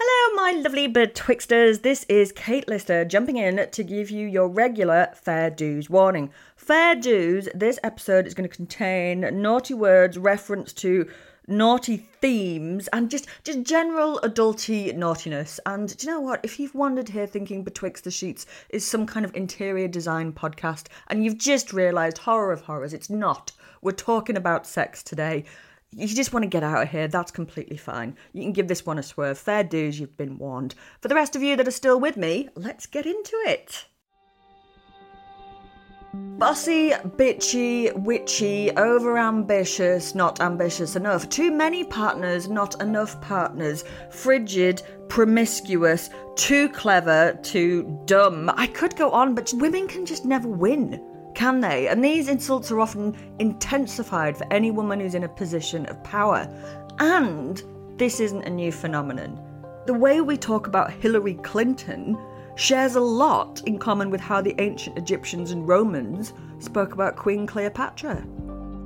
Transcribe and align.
Hello, 0.00 0.36
my 0.36 0.52
lovely 0.52 0.86
betwixters. 0.86 1.82
This 1.82 2.04
is 2.04 2.30
Kate 2.30 2.68
Lister 2.68 3.04
jumping 3.04 3.36
in 3.36 3.68
to 3.68 3.82
give 3.82 4.12
you 4.12 4.28
your 4.28 4.46
regular 4.46 5.08
fair 5.12 5.50
dues 5.50 5.90
warning. 5.90 6.30
Fair 6.54 6.94
dues, 6.94 7.48
this 7.52 7.80
episode 7.82 8.24
is 8.24 8.32
going 8.32 8.48
to 8.48 8.56
contain 8.56 9.42
naughty 9.42 9.74
words, 9.74 10.16
reference 10.16 10.72
to 10.74 11.10
naughty 11.48 11.96
themes, 11.96 12.86
and 12.92 13.10
just, 13.10 13.26
just 13.42 13.64
general 13.64 14.20
adulty 14.22 14.94
naughtiness. 14.94 15.58
And 15.66 15.96
do 15.96 16.06
you 16.06 16.12
know 16.12 16.20
what? 16.20 16.44
If 16.44 16.60
you've 16.60 16.76
wandered 16.76 17.08
here 17.08 17.26
thinking 17.26 17.64
Betwixt 17.64 18.04
the 18.04 18.12
Sheets 18.12 18.46
is 18.68 18.86
some 18.86 19.04
kind 19.04 19.26
of 19.26 19.34
interior 19.34 19.88
design 19.88 20.32
podcast 20.32 20.86
and 21.08 21.24
you've 21.24 21.38
just 21.38 21.72
realised 21.72 22.18
horror 22.18 22.52
of 22.52 22.60
horrors, 22.60 22.94
it's 22.94 23.10
not. 23.10 23.50
We're 23.82 23.90
talking 23.90 24.36
about 24.36 24.64
sex 24.64 25.02
today 25.02 25.44
you 25.92 26.06
just 26.08 26.32
want 26.32 26.42
to 26.42 26.48
get 26.48 26.62
out 26.62 26.82
of 26.82 26.88
here, 26.90 27.08
that's 27.08 27.30
completely 27.30 27.76
fine. 27.76 28.16
You 28.32 28.42
can 28.42 28.52
give 28.52 28.68
this 28.68 28.84
one 28.84 28.98
a 28.98 29.02
swerve. 29.02 29.38
Fair 29.38 29.64
dues, 29.64 29.98
you've 29.98 30.16
been 30.16 30.38
warned. 30.38 30.74
For 31.00 31.08
the 31.08 31.14
rest 31.14 31.34
of 31.34 31.42
you 31.42 31.56
that 31.56 31.68
are 31.68 31.72
still 31.72 31.98
with 31.98 32.16
me, 32.16 32.48
let's 32.54 32.86
get 32.86 33.06
into 33.06 33.36
it. 33.46 33.86
Bossy, 36.14 36.90
bitchy, 36.90 37.94
witchy, 37.94 38.70
overambitious, 38.70 40.14
not 40.14 40.40
ambitious 40.40 40.96
enough. 40.96 41.28
Too 41.28 41.50
many 41.50 41.84
partners, 41.84 42.48
not 42.48 42.80
enough 42.80 43.20
partners. 43.20 43.84
Frigid, 44.10 44.82
promiscuous, 45.08 46.10
too 46.36 46.68
clever, 46.70 47.38
too 47.42 48.00
dumb. 48.06 48.50
I 48.56 48.66
could 48.68 48.96
go 48.96 49.10
on, 49.10 49.34
but 49.34 49.52
women 49.54 49.86
can 49.86 50.06
just 50.06 50.24
never 50.24 50.48
win 50.48 51.07
can 51.38 51.60
they? 51.60 51.86
And 51.86 52.04
these 52.04 52.26
insults 52.26 52.72
are 52.72 52.80
often 52.80 53.16
intensified 53.38 54.36
for 54.36 54.52
any 54.52 54.72
woman 54.72 54.98
who's 54.98 55.14
in 55.14 55.22
a 55.22 55.28
position 55.28 55.86
of 55.86 56.02
power. 56.02 56.48
And 56.98 57.62
this 57.96 58.18
isn't 58.18 58.42
a 58.42 58.50
new 58.50 58.72
phenomenon. 58.72 59.38
The 59.86 59.94
way 59.94 60.20
we 60.20 60.36
talk 60.36 60.66
about 60.66 60.92
Hillary 60.92 61.34
Clinton 61.34 62.18
shares 62.56 62.96
a 62.96 63.00
lot 63.00 63.62
in 63.66 63.78
common 63.78 64.10
with 64.10 64.20
how 64.20 64.40
the 64.40 64.60
ancient 64.60 64.98
Egyptians 64.98 65.52
and 65.52 65.68
Romans 65.68 66.32
spoke 66.58 66.92
about 66.92 67.14
Queen 67.14 67.46
Cleopatra. 67.46 68.26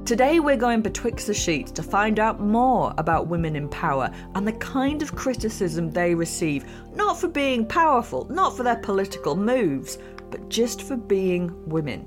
Today, 0.05 0.39
we're 0.39 0.57
going 0.57 0.83
betwixt 0.83 1.29
the 1.29 1.33
sheets 1.33 1.73
to 1.73 1.83
find 1.83 2.19
out 2.19 2.39
more 2.39 2.93
about 2.99 3.29
women 3.29 3.57
in 3.57 3.67
power 3.71 4.11
and 4.35 4.47
the 4.47 4.53
kind 4.53 5.01
of 5.01 5.17
criticism 5.17 5.91
they 5.91 6.15
receive, 6.15 6.67
not 6.95 7.19
for 7.19 7.29
being 7.29 7.65
powerful, 7.65 8.27
not 8.29 8.55
for 8.55 8.63
their 8.63 8.77
political 8.77 9.37
moves, 9.37 9.97
but 10.31 10.51
just 10.51 10.83
for 10.83 10.99
being 10.99 11.51
women. 11.67 12.07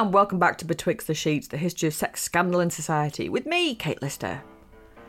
And 0.00 0.14
welcome 0.14 0.38
back 0.38 0.56
to 0.56 0.64
Betwixt 0.64 1.08
the 1.08 1.14
Sheets, 1.14 1.48
the 1.48 1.58
history 1.58 1.86
of 1.86 1.92
sex 1.92 2.22
scandal 2.22 2.60
in 2.60 2.70
society, 2.70 3.28
with 3.28 3.44
me, 3.44 3.74
Kate 3.74 4.00
Lister. 4.00 4.42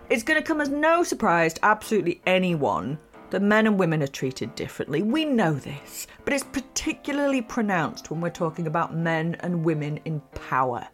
It's 0.10 0.22
going 0.22 0.38
to 0.38 0.46
come 0.46 0.60
as 0.60 0.68
no 0.68 1.02
surprise 1.02 1.54
to 1.54 1.64
absolutely 1.64 2.22
anyone 2.28 3.00
that 3.30 3.42
men 3.42 3.68
and 3.68 3.80
women 3.80 4.04
are 4.04 4.08
treated 4.08 4.54
differently. 4.54 5.02
We 5.02 5.24
know 5.24 5.54
this, 5.54 6.08
but 6.26 6.34
it's 6.34 6.44
particularly 6.44 7.42
pronounced 7.42 8.12
when 8.12 8.20
we're 8.20 8.32
talking 8.32 8.68
about 8.68 8.94
men 8.94 9.38
and 9.40 9.64
women 9.64 9.98
in 10.04 10.20
power. 10.36 10.86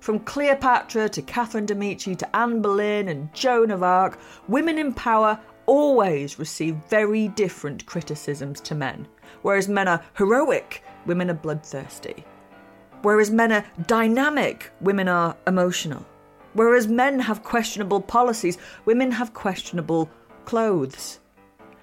From 0.00 0.18
Cleopatra 0.18 1.08
to 1.08 1.22
Catherine 1.22 1.66
de 1.66 1.76
Medici 1.76 2.16
to 2.16 2.36
Anne 2.36 2.60
Boleyn 2.60 3.06
and 3.06 3.32
Joan 3.34 3.70
of 3.70 3.84
Arc, 3.84 4.18
women 4.48 4.78
in 4.78 4.92
power 4.92 5.38
always 5.66 6.40
receive 6.40 6.74
very 6.90 7.28
different 7.28 7.86
criticisms 7.86 8.60
to 8.62 8.74
men. 8.74 9.06
Whereas 9.42 9.68
men 9.68 9.86
are 9.86 10.02
heroic, 10.14 10.82
women 11.06 11.30
are 11.30 11.34
bloodthirsty. 11.34 12.24
Whereas 13.02 13.30
men 13.30 13.52
are 13.52 13.64
dynamic, 13.86 14.72
women 14.80 15.06
are 15.08 15.36
emotional. 15.46 16.04
Whereas 16.54 16.88
men 16.88 17.20
have 17.20 17.44
questionable 17.44 18.00
policies, 18.00 18.58
women 18.84 19.12
have 19.12 19.34
questionable 19.34 20.10
clothes. 20.46 21.20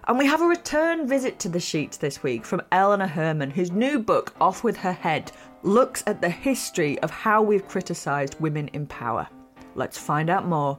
And 0.08 0.18
we 0.18 0.26
have 0.26 0.42
a 0.42 0.46
return 0.46 1.08
visit 1.08 1.40
to 1.40 1.50
the 1.50 1.60
sheets 1.60 1.98
this 1.98 2.22
week 2.22 2.46
from 2.46 2.62
Eleanor 2.72 3.08
Herman, 3.08 3.50
whose 3.50 3.72
new 3.72 3.98
book, 3.98 4.36
Off 4.42 4.64
With 4.64 4.76
Her 4.78 4.92
Head, 4.92 5.32
looks 5.64 6.04
at 6.06 6.22
the 6.22 6.30
history 6.30 7.00
of 7.00 7.10
how 7.10 7.42
we've 7.42 7.68
criticised 7.68 8.40
women 8.40 8.68
in 8.70 8.86
power. 8.86 9.28
Let's 9.74 9.98
find 9.98 10.30
out 10.30 10.46
more. 10.46 10.78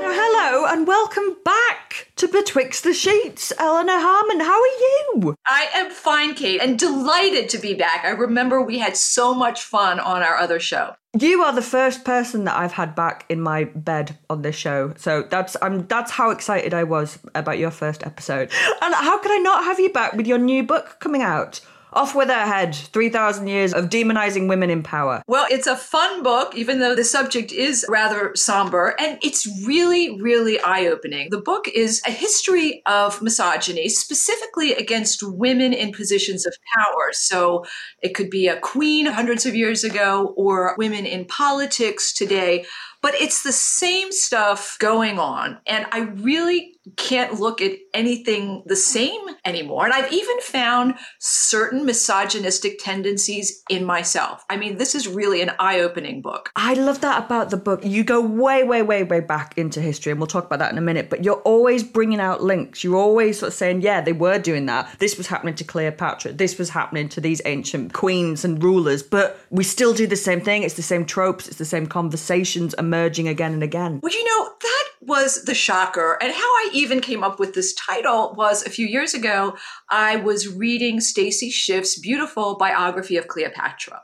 Now, 0.00 0.12
hello 0.14 0.66
and 0.66 0.86
welcome 0.86 1.36
back 1.44 1.81
to 2.22 2.28
Betwixt 2.28 2.84
the 2.84 2.94
Sheets. 2.94 3.52
Eleanor 3.58 3.98
Herman, 3.98 4.38
how 4.38 4.60
are 4.60 4.78
you? 4.78 5.34
I 5.44 5.66
am 5.74 5.90
fine, 5.90 6.34
Kate, 6.34 6.62
and 6.62 6.78
delighted 6.78 7.48
to 7.48 7.58
be 7.58 7.74
back. 7.74 8.04
I 8.04 8.10
remember 8.10 8.62
we 8.62 8.78
had 8.78 8.96
so 8.96 9.34
much 9.34 9.64
fun 9.64 9.98
on 9.98 10.22
our 10.22 10.36
other 10.36 10.60
show. 10.60 10.94
You 11.18 11.42
are 11.42 11.52
the 11.52 11.62
first 11.62 12.04
person 12.04 12.44
that 12.44 12.56
I've 12.56 12.74
had 12.74 12.94
back 12.94 13.24
in 13.28 13.40
my 13.40 13.64
bed 13.64 14.16
on 14.30 14.42
this 14.42 14.54
show, 14.54 14.94
so 14.96 15.22
that's 15.22 15.56
I'm 15.60 15.88
that's 15.88 16.12
how 16.12 16.30
excited 16.30 16.72
I 16.72 16.84
was 16.84 17.18
about 17.34 17.58
your 17.58 17.72
first 17.72 18.06
episode. 18.06 18.52
And 18.80 18.94
how 18.94 19.18
could 19.18 19.32
I 19.32 19.38
not 19.38 19.64
have 19.64 19.80
you 19.80 19.92
back 19.92 20.12
with 20.12 20.28
your 20.28 20.38
new 20.38 20.62
book 20.62 20.98
coming 21.00 21.22
out? 21.22 21.60
Off 21.94 22.14
with 22.14 22.28
her 22.28 22.46
head, 22.46 22.74
3,000 22.74 23.46
years 23.46 23.74
of 23.74 23.90
demonizing 23.90 24.48
women 24.48 24.70
in 24.70 24.82
power. 24.82 25.22
Well, 25.26 25.46
it's 25.50 25.66
a 25.66 25.76
fun 25.76 26.22
book, 26.22 26.56
even 26.56 26.80
though 26.80 26.94
the 26.94 27.04
subject 27.04 27.52
is 27.52 27.84
rather 27.88 28.34
somber, 28.34 28.94
and 28.98 29.18
it's 29.22 29.46
really, 29.66 30.20
really 30.20 30.58
eye 30.60 30.86
opening. 30.86 31.28
The 31.30 31.40
book 31.40 31.68
is 31.68 32.00
a 32.06 32.10
history 32.10 32.82
of 32.86 33.20
misogyny, 33.20 33.88
specifically 33.88 34.72
against 34.72 35.22
women 35.22 35.72
in 35.72 35.92
positions 35.92 36.46
of 36.46 36.56
power. 36.76 37.10
So 37.12 37.64
it 38.02 38.14
could 38.14 38.30
be 38.30 38.48
a 38.48 38.58
queen 38.58 39.06
hundreds 39.06 39.44
of 39.44 39.54
years 39.54 39.84
ago 39.84 40.32
or 40.36 40.74
women 40.78 41.04
in 41.04 41.26
politics 41.26 42.12
today. 42.12 42.64
but 43.02 43.14
it's 43.16 43.42
the 43.42 43.52
same 43.52 44.12
stuff 44.12 44.76
going 44.78 45.18
on. 45.18 45.58
And 45.66 45.86
I 45.90 46.00
really 46.22 46.76
can't 46.96 47.38
look 47.38 47.60
at 47.60 47.72
anything 47.94 48.62
the 48.66 48.76
same 48.76 49.20
anymore. 49.44 49.84
And 49.84 49.94
I've 49.94 50.12
even 50.12 50.40
found 50.40 50.94
certain 51.20 51.84
misogynistic 51.84 52.78
tendencies 52.82 53.62
in 53.68 53.84
myself. 53.84 54.44
I 54.50 54.56
mean, 54.56 54.78
this 54.78 54.94
is 54.94 55.06
really 55.06 55.42
an 55.42 55.52
eye 55.58 55.80
opening 55.80 56.22
book. 56.22 56.50
I 56.56 56.74
love 56.74 57.00
that 57.02 57.24
about 57.24 57.50
the 57.50 57.56
book. 57.56 57.84
You 57.84 58.04
go 58.04 58.20
way, 58.20 58.64
way, 58.64 58.82
way, 58.82 59.04
way 59.04 59.20
back 59.20 59.56
into 59.56 59.80
history, 59.80 60.10
and 60.10 60.20
we'll 60.20 60.26
talk 60.26 60.46
about 60.46 60.58
that 60.58 60.72
in 60.72 60.78
a 60.78 60.82
minute, 60.82 61.08
but 61.10 61.24
you're 61.24 61.42
always 61.42 61.82
bringing 61.82 62.20
out 62.20 62.42
links. 62.42 62.82
You're 62.82 62.96
always 62.96 63.38
sort 63.38 63.48
of 63.48 63.54
saying, 63.54 63.82
yeah, 63.82 64.00
they 64.00 64.12
were 64.12 64.38
doing 64.38 64.66
that. 64.66 64.98
This 64.98 65.16
was 65.16 65.26
happening 65.28 65.54
to 65.56 65.64
Cleopatra. 65.64 66.32
This 66.32 66.58
was 66.58 66.70
happening 66.70 67.08
to 67.10 67.20
these 67.20 67.40
ancient 67.44 67.92
queens 67.92 68.44
and 68.44 68.62
rulers, 68.62 69.02
but 69.02 69.38
we 69.50 69.64
still 69.64 69.94
do 69.94 70.06
the 70.06 70.16
same 70.16 70.40
thing. 70.40 70.62
It's 70.62 70.74
the 70.74 70.82
same 70.82 71.04
tropes, 71.04 71.46
it's 71.46 71.58
the 71.58 71.64
same 71.64 71.86
conversations 71.86 72.74
emerging 72.74 73.28
again 73.28 73.52
and 73.52 73.62
again. 73.62 74.00
Well, 74.02 74.12
you 74.12 74.24
know, 74.24 74.50
that 74.60 74.88
was 75.00 75.44
the 75.44 75.54
shocker. 75.54 76.18
And 76.20 76.32
how 76.32 76.38
I 76.38 76.70
even 76.72 77.00
came 77.00 77.22
up 77.22 77.38
with 77.38 77.54
this 77.54 77.74
title 77.74 78.34
was 78.36 78.64
a 78.64 78.70
few 78.70 78.86
years 78.86 79.14
ago, 79.14 79.56
I 79.90 80.16
was 80.16 80.48
reading 80.48 81.00
Stacy 81.00 81.50
Schiff's 81.50 81.98
beautiful 81.98 82.56
biography 82.56 83.16
of 83.16 83.28
Cleopatra. 83.28 84.02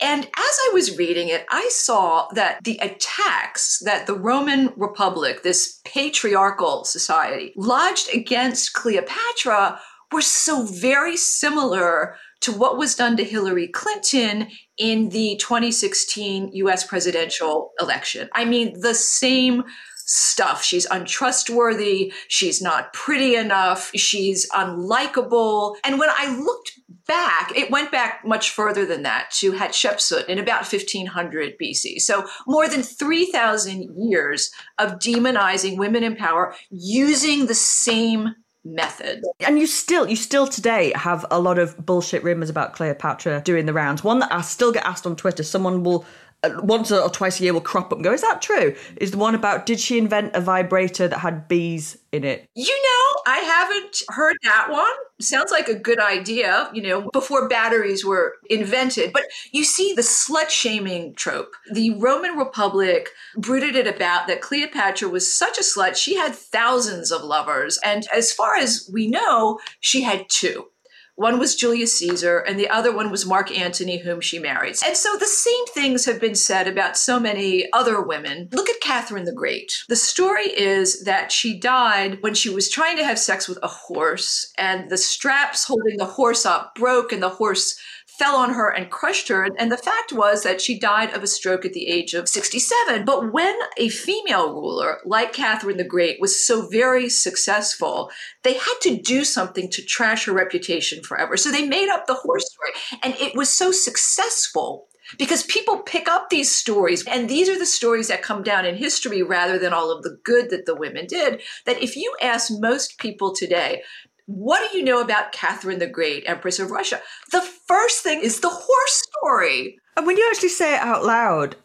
And 0.00 0.24
as 0.24 0.30
I 0.36 0.70
was 0.72 0.98
reading 0.98 1.28
it, 1.28 1.46
I 1.50 1.68
saw 1.70 2.28
that 2.32 2.58
the 2.64 2.78
attacks 2.82 3.78
that 3.84 4.06
the 4.06 4.14
Roman 4.14 4.72
Republic, 4.76 5.42
this 5.42 5.80
patriarchal 5.84 6.84
society, 6.84 7.52
lodged 7.56 8.12
against 8.12 8.72
Cleopatra 8.72 9.80
were 10.12 10.20
so 10.20 10.64
very 10.64 11.16
similar 11.16 12.16
to 12.40 12.52
what 12.52 12.76
was 12.76 12.94
done 12.94 13.16
to 13.16 13.24
Hillary 13.24 13.68
Clinton 13.68 14.48
in 14.76 15.08
the 15.08 15.36
2016 15.40 16.50
US 16.52 16.84
presidential 16.84 17.72
election. 17.80 18.28
I 18.34 18.44
mean, 18.44 18.78
the 18.80 18.94
same 18.94 19.64
stuff. 20.06 20.62
She's 20.62 20.86
untrustworthy. 20.86 22.12
She's 22.28 22.60
not 22.60 22.92
pretty 22.92 23.36
enough. 23.36 23.90
She's 23.94 24.48
unlikable. 24.50 25.76
And 25.84 25.98
when 25.98 26.10
I 26.10 26.36
looked 26.38 26.72
back, 27.06 27.52
it 27.56 27.70
went 27.70 27.90
back 27.90 28.24
much 28.24 28.50
further 28.50 28.86
than 28.86 29.02
that 29.02 29.30
to 29.38 29.52
Hatshepsut 29.52 30.26
in 30.26 30.38
about 30.38 30.70
1500 30.70 31.54
BC. 31.60 32.00
So 32.00 32.26
more 32.46 32.68
than 32.68 32.82
3,000 32.82 33.94
years 33.96 34.50
of 34.78 34.98
demonizing 34.98 35.78
women 35.78 36.02
in 36.02 36.16
power 36.16 36.54
using 36.70 37.46
the 37.46 37.54
same 37.54 38.34
method. 38.64 39.22
And 39.40 39.58
you 39.58 39.66
still, 39.66 40.08
you 40.08 40.16
still 40.16 40.46
today 40.46 40.92
have 40.94 41.26
a 41.30 41.38
lot 41.38 41.58
of 41.58 41.84
bullshit 41.84 42.24
rumors 42.24 42.48
about 42.48 42.72
Cleopatra 42.72 43.42
doing 43.44 43.66
the 43.66 43.74
rounds. 43.74 44.02
One 44.02 44.20
that 44.20 44.32
I 44.32 44.40
still 44.40 44.72
get 44.72 44.86
asked 44.86 45.06
on 45.06 45.16
Twitter. 45.16 45.42
Someone 45.42 45.82
will 45.82 46.06
Uh, 46.44 46.60
once 46.62 46.92
or 46.92 47.08
twice 47.08 47.40
a 47.40 47.44
year 47.44 47.54
will 47.54 47.60
crop 47.60 47.86
up 47.86 47.92
and 47.92 48.04
go, 48.04 48.12
Is 48.12 48.20
that 48.20 48.42
true? 48.42 48.74
Is 48.98 49.12
the 49.12 49.18
one 49.18 49.34
about 49.34 49.64
did 49.64 49.80
she 49.80 49.96
invent 49.96 50.36
a 50.36 50.40
vibrator 50.40 51.08
that 51.08 51.18
had 51.18 51.48
bees 51.48 51.96
in 52.12 52.22
it? 52.22 52.48
You 52.54 52.66
know, 52.66 53.22
I 53.26 53.38
haven't 53.38 54.02
heard 54.10 54.36
that 54.42 54.68
one. 54.70 54.92
Sounds 55.20 55.50
like 55.50 55.68
a 55.68 55.74
good 55.74 56.00
idea, 56.00 56.70
you 56.74 56.82
know, 56.82 57.08
before 57.12 57.48
batteries 57.48 58.04
were 58.04 58.34
invented. 58.50 59.12
But 59.12 59.24
you 59.52 59.64
see 59.64 59.94
the 59.94 60.02
slut 60.02 60.50
shaming 60.50 61.14
trope. 61.14 61.54
The 61.72 61.90
Roman 61.98 62.36
Republic 62.36 63.08
brooded 63.36 63.74
it 63.76 63.86
about 63.86 64.26
that 64.26 64.42
Cleopatra 64.42 65.08
was 65.08 65.32
such 65.32 65.56
a 65.56 65.62
slut, 65.62 65.96
she 65.96 66.16
had 66.16 66.34
thousands 66.34 67.10
of 67.10 67.22
lovers. 67.22 67.78
And 67.82 68.06
as 68.12 68.32
far 68.32 68.56
as 68.56 68.88
we 68.92 69.08
know, 69.08 69.60
she 69.80 70.02
had 70.02 70.26
two. 70.28 70.66
One 71.16 71.38
was 71.38 71.54
Julius 71.54 71.96
Caesar, 71.98 72.38
and 72.38 72.58
the 72.58 72.68
other 72.68 72.94
one 72.94 73.10
was 73.10 73.24
Mark 73.24 73.56
Antony, 73.56 73.98
whom 73.98 74.20
she 74.20 74.38
married. 74.38 74.76
And 74.84 74.96
so 74.96 75.16
the 75.16 75.26
same 75.26 75.66
things 75.66 76.04
have 76.06 76.20
been 76.20 76.34
said 76.34 76.66
about 76.66 76.96
so 76.96 77.20
many 77.20 77.68
other 77.72 78.00
women. 78.00 78.48
Look 78.50 78.68
at 78.68 78.80
Catherine 78.80 79.24
the 79.24 79.32
Great. 79.32 79.84
The 79.88 79.96
story 79.96 80.46
is 80.46 81.04
that 81.04 81.30
she 81.30 81.58
died 81.58 82.18
when 82.20 82.34
she 82.34 82.50
was 82.50 82.68
trying 82.68 82.96
to 82.96 83.04
have 83.04 83.18
sex 83.18 83.48
with 83.48 83.58
a 83.62 83.68
horse, 83.68 84.52
and 84.58 84.90
the 84.90 84.96
straps 84.96 85.64
holding 85.64 85.98
the 85.98 86.04
horse 86.04 86.44
up 86.44 86.74
broke, 86.74 87.12
and 87.12 87.22
the 87.22 87.28
horse 87.28 87.78
fell 88.18 88.36
on 88.36 88.54
her 88.54 88.68
and 88.68 88.90
crushed 88.90 89.28
her. 89.28 89.48
And 89.58 89.70
the 89.70 89.76
fact 89.76 90.12
was 90.12 90.42
that 90.42 90.60
she 90.60 90.78
died 90.78 91.12
of 91.12 91.22
a 91.22 91.26
stroke 91.26 91.64
at 91.64 91.72
the 91.72 91.88
age 91.88 92.14
of 92.14 92.28
67. 92.28 93.04
But 93.04 93.32
when 93.32 93.56
a 93.76 93.88
female 93.88 94.52
ruler 94.52 94.98
like 95.04 95.32
Catherine 95.32 95.76
the 95.76 95.84
Great 95.84 96.20
was 96.20 96.46
so 96.46 96.68
very 96.68 97.08
successful, 97.08 98.10
they 98.42 98.54
had 98.54 98.74
to 98.82 98.96
do 98.96 99.24
something 99.24 99.68
to 99.70 99.82
trash 99.82 100.26
her 100.26 100.32
reputation 100.32 101.02
forever. 101.02 101.36
So 101.36 101.50
they 101.50 101.66
made 101.66 101.88
up 101.88 102.06
the 102.06 102.14
horse 102.14 102.50
story. 102.50 103.00
And 103.02 103.14
it 103.20 103.36
was 103.36 103.50
so 103.50 103.72
successful 103.72 104.88
because 105.18 105.42
people 105.44 105.78
pick 105.78 106.08
up 106.08 106.30
these 106.30 106.54
stories 106.54 107.06
and 107.06 107.28
these 107.28 107.48
are 107.48 107.58
the 107.58 107.66
stories 107.66 108.08
that 108.08 108.22
come 108.22 108.42
down 108.42 108.64
in 108.64 108.74
history 108.74 109.22
rather 109.22 109.58
than 109.58 109.72
all 109.72 109.90
of 109.90 110.02
the 110.02 110.18
good 110.24 110.50
that 110.50 110.64
the 110.66 110.74
women 110.74 111.06
did 111.06 111.42
that 111.66 111.82
if 111.82 111.94
you 111.94 112.14
ask 112.22 112.50
most 112.50 112.98
people 112.98 113.34
today 113.34 113.82
what 114.26 114.70
do 114.70 114.78
you 114.78 114.84
know 114.84 115.00
about 115.00 115.32
Catherine 115.32 115.78
the 115.78 115.86
Great, 115.86 116.24
Empress 116.26 116.58
of 116.58 116.70
Russia? 116.70 117.00
The 117.30 117.42
first 117.42 118.02
thing 118.02 118.20
is 118.20 118.40
the 118.40 118.48
horse 118.48 119.02
story. 119.08 119.78
And 119.96 120.06
when 120.06 120.16
you 120.16 120.26
actually 120.30 120.48
say 120.48 120.74
it 120.74 120.80
out 120.80 121.04
loud, 121.04 121.56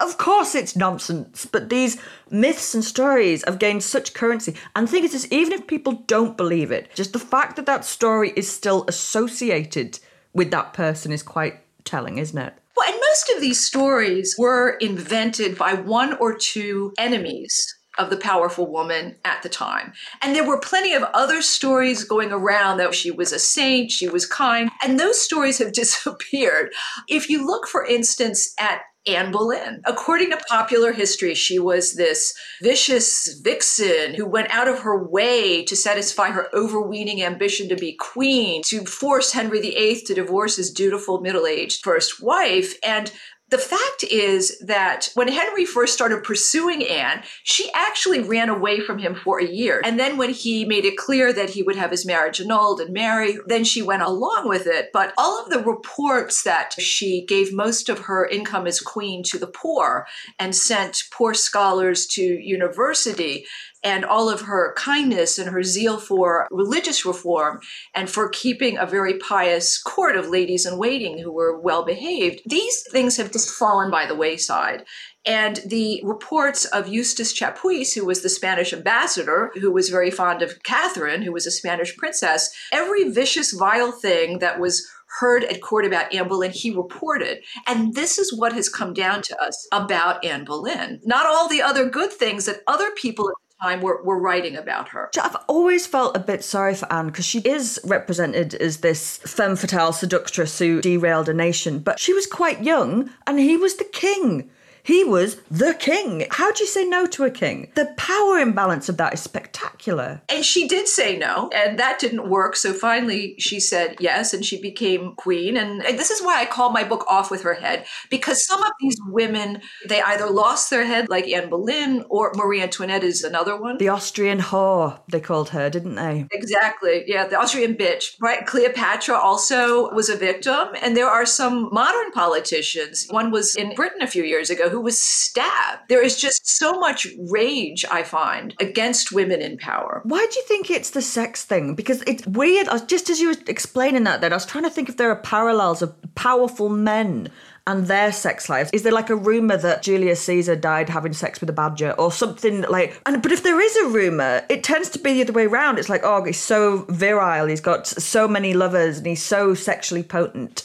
of 0.00 0.18
course 0.18 0.54
it's 0.54 0.76
nonsense, 0.76 1.46
but 1.46 1.68
these 1.68 2.00
myths 2.30 2.74
and 2.74 2.84
stories 2.84 3.44
have 3.44 3.58
gained 3.58 3.82
such 3.82 4.14
currency. 4.14 4.54
And 4.74 4.86
the 4.86 4.90
thing 4.90 5.04
is, 5.04 5.14
is, 5.14 5.30
even 5.32 5.52
if 5.52 5.66
people 5.66 6.04
don't 6.06 6.36
believe 6.36 6.70
it, 6.70 6.94
just 6.94 7.12
the 7.12 7.18
fact 7.18 7.56
that 7.56 7.66
that 7.66 7.84
story 7.84 8.32
is 8.36 8.50
still 8.50 8.84
associated 8.88 9.98
with 10.32 10.50
that 10.50 10.72
person 10.72 11.12
is 11.12 11.22
quite 11.22 11.60
telling, 11.84 12.18
isn't 12.18 12.38
it? 12.38 12.54
Well, 12.76 12.88
and 12.88 13.00
most 13.00 13.30
of 13.34 13.40
these 13.40 13.64
stories 13.64 14.36
were 14.38 14.70
invented 14.80 15.58
by 15.58 15.74
one 15.74 16.14
or 16.14 16.36
two 16.36 16.92
enemies 16.98 17.77
of 17.98 18.10
the 18.10 18.16
powerful 18.16 18.70
woman 18.70 19.16
at 19.24 19.42
the 19.42 19.48
time. 19.48 19.92
And 20.22 20.34
there 20.34 20.46
were 20.46 20.60
plenty 20.60 20.94
of 20.94 21.02
other 21.14 21.42
stories 21.42 22.04
going 22.04 22.32
around 22.32 22.78
that 22.78 22.94
she 22.94 23.10
was 23.10 23.32
a 23.32 23.38
saint, 23.38 23.90
she 23.90 24.08
was 24.08 24.26
kind, 24.26 24.70
and 24.82 24.98
those 24.98 25.20
stories 25.20 25.58
have 25.58 25.72
disappeared. 25.78 26.72
If 27.08 27.28
you 27.28 27.46
look, 27.46 27.66
for 27.66 27.84
instance, 27.84 28.54
at 28.58 28.82
Anne 29.06 29.32
Boleyn. 29.32 29.80
According 29.86 30.30
to 30.30 30.36
popular 30.48 30.92
history, 30.92 31.34
she 31.34 31.58
was 31.58 31.94
this 31.94 32.34
vicious 32.62 33.40
vixen 33.42 34.14
who 34.14 34.26
went 34.26 34.50
out 34.50 34.68
of 34.68 34.80
her 34.80 35.02
way 35.02 35.64
to 35.64 35.74
satisfy 35.74 36.30
her 36.30 36.48
overweening 36.54 37.22
ambition 37.22 37.68
to 37.70 37.76
be 37.76 37.96
queen, 37.98 38.62
to 38.66 38.84
force 38.84 39.32
Henry 39.32 39.60
VIII 39.60 40.02
to 40.02 40.14
divorce 40.14 40.56
his 40.56 40.70
dutiful 40.70 41.20
middle 41.20 41.46
aged 41.46 41.82
first 41.82 42.22
wife. 42.22 42.74
And 42.84 43.10
the 43.50 43.58
fact 43.58 44.04
is 44.04 44.58
that 44.60 45.08
when 45.14 45.28
Henry 45.28 45.64
first 45.64 45.94
started 45.94 46.22
pursuing 46.22 46.86
Anne, 46.86 47.22
she 47.42 47.70
actually 47.74 48.20
ran 48.20 48.48
away 48.48 48.80
from 48.80 48.98
him 48.98 49.14
for 49.14 49.40
a 49.40 49.46
year. 49.46 49.80
And 49.84 49.98
then 49.98 50.18
when 50.18 50.30
he 50.30 50.64
made 50.64 50.84
it 50.84 50.98
clear 50.98 51.32
that 51.32 51.50
he 51.50 51.62
would 51.62 51.76
have 51.76 51.90
his 51.90 52.04
marriage 52.04 52.40
annulled 52.40 52.80
and 52.80 52.92
marry, 52.92 53.38
then 53.46 53.64
she 53.64 53.80
went 53.80 54.02
along 54.02 54.48
with 54.48 54.66
it. 54.66 54.90
But 54.92 55.14
all 55.16 55.42
of 55.42 55.50
the 55.50 55.62
reports 55.62 56.42
that 56.42 56.74
she 56.78 57.24
gave 57.24 57.52
most 57.52 57.88
of 57.88 58.00
her 58.00 58.26
income 58.26 58.66
as 58.66 58.80
queen 58.80 59.22
to 59.24 59.38
the 59.38 59.46
poor 59.46 60.06
and 60.38 60.54
sent 60.54 61.04
poor 61.10 61.32
scholars 61.32 62.06
to 62.08 62.22
university 62.22 63.46
and 63.84 64.04
all 64.04 64.28
of 64.28 64.42
her 64.42 64.74
kindness 64.76 65.38
and 65.38 65.50
her 65.50 65.62
zeal 65.62 65.98
for 65.98 66.48
religious 66.50 67.04
reform 67.04 67.60
and 67.94 68.10
for 68.10 68.28
keeping 68.28 68.76
a 68.76 68.86
very 68.86 69.18
pious 69.18 69.80
court 69.80 70.16
of 70.16 70.28
ladies 70.28 70.66
in 70.66 70.78
waiting 70.78 71.18
who 71.18 71.32
were 71.32 71.58
well 71.58 71.84
behaved, 71.84 72.40
these 72.46 72.84
things 72.90 73.16
have 73.16 73.32
just 73.32 73.50
fallen 73.50 73.90
by 73.90 74.06
the 74.06 74.16
wayside. 74.16 74.84
And 75.24 75.60
the 75.66 76.00
reports 76.04 76.64
of 76.64 76.88
Eustace 76.88 77.38
Chapuis, 77.38 77.94
who 77.94 78.06
was 78.06 78.22
the 78.22 78.28
Spanish 78.28 78.72
ambassador, 78.72 79.50
who 79.60 79.70
was 79.70 79.90
very 79.90 80.10
fond 80.10 80.42
of 80.42 80.62
Catherine, 80.62 81.22
who 81.22 81.32
was 81.32 81.46
a 81.46 81.50
Spanish 81.50 81.96
princess, 81.96 82.50
every 82.72 83.10
vicious, 83.10 83.52
vile 83.52 83.92
thing 83.92 84.38
that 84.38 84.58
was 84.58 84.88
heard 85.20 85.44
at 85.44 85.60
court 85.60 85.84
about 85.84 86.12
Anne 86.14 86.28
Boleyn, 86.28 86.50
he 86.50 86.70
reported. 86.70 87.42
And 87.66 87.94
this 87.94 88.18
is 88.18 88.36
what 88.36 88.52
has 88.52 88.68
come 88.68 88.92
down 88.92 89.22
to 89.22 89.42
us 89.42 89.66
about 89.72 90.24
Anne 90.24 90.44
Boleyn. 90.44 91.00
Not 91.04 91.26
all 91.26 91.48
the 91.48 91.62
other 91.62 91.88
good 91.88 92.12
things 92.12 92.46
that 92.46 92.62
other 92.66 92.90
people 92.92 93.30
time 93.60 93.80
were, 93.80 94.02
were 94.02 94.18
writing 94.18 94.56
about 94.56 94.88
her. 94.90 95.10
I've 95.20 95.36
always 95.48 95.86
felt 95.86 96.16
a 96.16 96.20
bit 96.20 96.44
sorry 96.44 96.74
for 96.74 96.90
Anne 96.92 97.06
because 97.06 97.24
she 97.24 97.40
is 97.40 97.80
represented 97.84 98.54
as 98.54 98.78
this 98.78 99.18
femme 99.18 99.56
fatale 99.56 99.92
seductress 99.92 100.58
who 100.58 100.80
derailed 100.80 101.28
a 101.28 101.34
nation, 101.34 101.80
but 101.80 101.98
she 101.98 102.12
was 102.12 102.26
quite 102.26 102.62
young 102.62 103.10
and 103.26 103.38
he 103.38 103.56
was 103.56 103.76
the 103.76 103.84
king. 103.84 104.50
He 104.88 105.04
was 105.04 105.36
the 105.50 105.74
king. 105.74 106.26
How 106.30 106.50
do 106.50 106.64
you 106.64 106.66
say 106.66 106.82
no 106.82 107.04
to 107.08 107.24
a 107.24 107.30
king? 107.30 107.70
The 107.74 107.92
power 107.98 108.38
imbalance 108.38 108.88
of 108.88 108.96
that 108.96 109.12
is 109.12 109.20
spectacular. 109.20 110.22
And 110.30 110.42
she 110.42 110.66
did 110.66 110.88
say 110.88 111.18
no, 111.18 111.50
and 111.54 111.78
that 111.78 111.98
didn't 111.98 112.30
work. 112.30 112.56
So 112.56 112.72
finally, 112.72 113.34
she 113.38 113.60
said 113.60 113.96
yes, 114.00 114.32
and 114.32 114.42
she 114.42 114.58
became 114.58 115.14
queen. 115.16 115.58
And, 115.58 115.82
this 115.98 116.10
is 116.10 116.22
why 116.22 116.40
I 116.40 116.46
call 116.46 116.70
my 116.70 116.84
book 116.84 117.04
Off 117.06 117.30
with 117.30 117.42
Her 117.42 117.52
Head, 117.52 117.84
because 118.08 118.46
some 118.46 118.62
of 118.62 118.72
these 118.80 118.96
women, 119.08 119.60
they 119.86 120.00
either 120.00 120.30
lost 120.30 120.70
their 120.70 120.86
head, 120.86 121.10
like 121.10 121.28
Anne 121.28 121.50
Boleyn, 121.50 122.06
or 122.08 122.32
Marie 122.34 122.62
Antoinette 122.62 123.04
is 123.04 123.22
another 123.22 123.60
one. 123.60 123.76
The 123.76 123.90
Austrian 123.90 124.38
whore, 124.38 125.00
they 125.10 125.20
called 125.20 125.50
her, 125.50 125.68
didn't 125.68 125.96
they? 125.96 126.26
Exactly. 126.32 127.04
Yeah, 127.06 127.26
the 127.26 127.38
Austrian 127.38 127.74
bitch. 127.74 128.14
Right. 128.20 128.46
Cleopatra 128.46 129.16
also 129.16 129.92
was 129.92 130.08
a 130.08 130.16
victim. 130.16 130.68
And 130.80 130.96
there 130.96 131.08
are 131.08 131.26
some 131.26 131.68
modern 131.72 132.10
politicians. 132.12 133.06
One 133.10 133.30
was 133.30 133.54
in 133.54 133.74
Britain 133.74 134.00
a 134.00 134.06
few 134.06 134.24
years 134.24 134.48
ago 134.48 134.70
who 134.70 134.77
who 134.78 134.84
was 134.84 135.02
stabbed. 135.02 135.88
There 135.88 136.02
is 136.02 136.16
just 136.16 136.46
so 136.46 136.78
much 136.78 137.08
rage, 137.28 137.84
I 137.90 138.04
find, 138.04 138.54
against 138.60 139.10
women 139.10 139.42
in 139.42 139.58
power. 139.58 140.02
Why 140.04 140.24
do 140.30 140.38
you 140.38 140.44
think 140.46 140.70
it's 140.70 140.90
the 140.90 141.02
sex 141.02 141.44
thing? 141.44 141.74
Because 141.74 142.02
it's 142.02 142.24
weird. 142.26 142.68
Just 142.86 143.10
as 143.10 143.20
you 143.20 143.28
were 143.28 143.36
explaining 143.48 144.04
that, 144.04 144.20
then 144.20 144.32
I 144.32 144.36
was 144.36 144.46
trying 144.46 144.64
to 144.64 144.70
think 144.70 144.88
if 144.88 144.96
there 144.96 145.10
are 145.10 145.16
parallels 145.16 145.82
of 145.82 145.94
powerful 146.14 146.68
men 146.68 147.28
and 147.66 147.86
their 147.86 148.12
sex 148.12 148.48
lives. 148.48 148.70
Is 148.72 148.84
there 148.84 148.92
like 148.92 149.10
a 149.10 149.16
rumor 149.16 149.56
that 149.56 149.82
Julius 149.82 150.22
Caesar 150.22 150.54
died 150.54 150.88
having 150.88 151.12
sex 151.12 151.40
with 151.40 151.50
a 151.50 151.52
badger 151.52 151.90
or 151.92 152.12
something 152.12 152.62
like? 152.62 153.00
And 153.04 153.20
but 153.20 153.32
if 153.32 153.42
there 153.42 153.60
is 153.60 153.76
a 153.78 153.88
rumor, 153.88 154.44
it 154.48 154.62
tends 154.62 154.88
to 154.90 154.98
be 155.00 155.14
the 155.14 155.22
other 155.22 155.32
way 155.32 155.46
around. 155.46 155.78
It's 155.78 155.88
like, 155.88 156.02
oh, 156.04 156.24
he's 156.24 156.38
so 156.38 156.86
virile. 156.88 157.46
He's 157.46 157.60
got 157.60 157.88
so 157.88 158.28
many 158.28 158.54
lovers 158.54 158.98
and 158.98 159.06
he's 159.08 159.22
so 159.22 159.54
sexually 159.54 160.04
potent. 160.04 160.62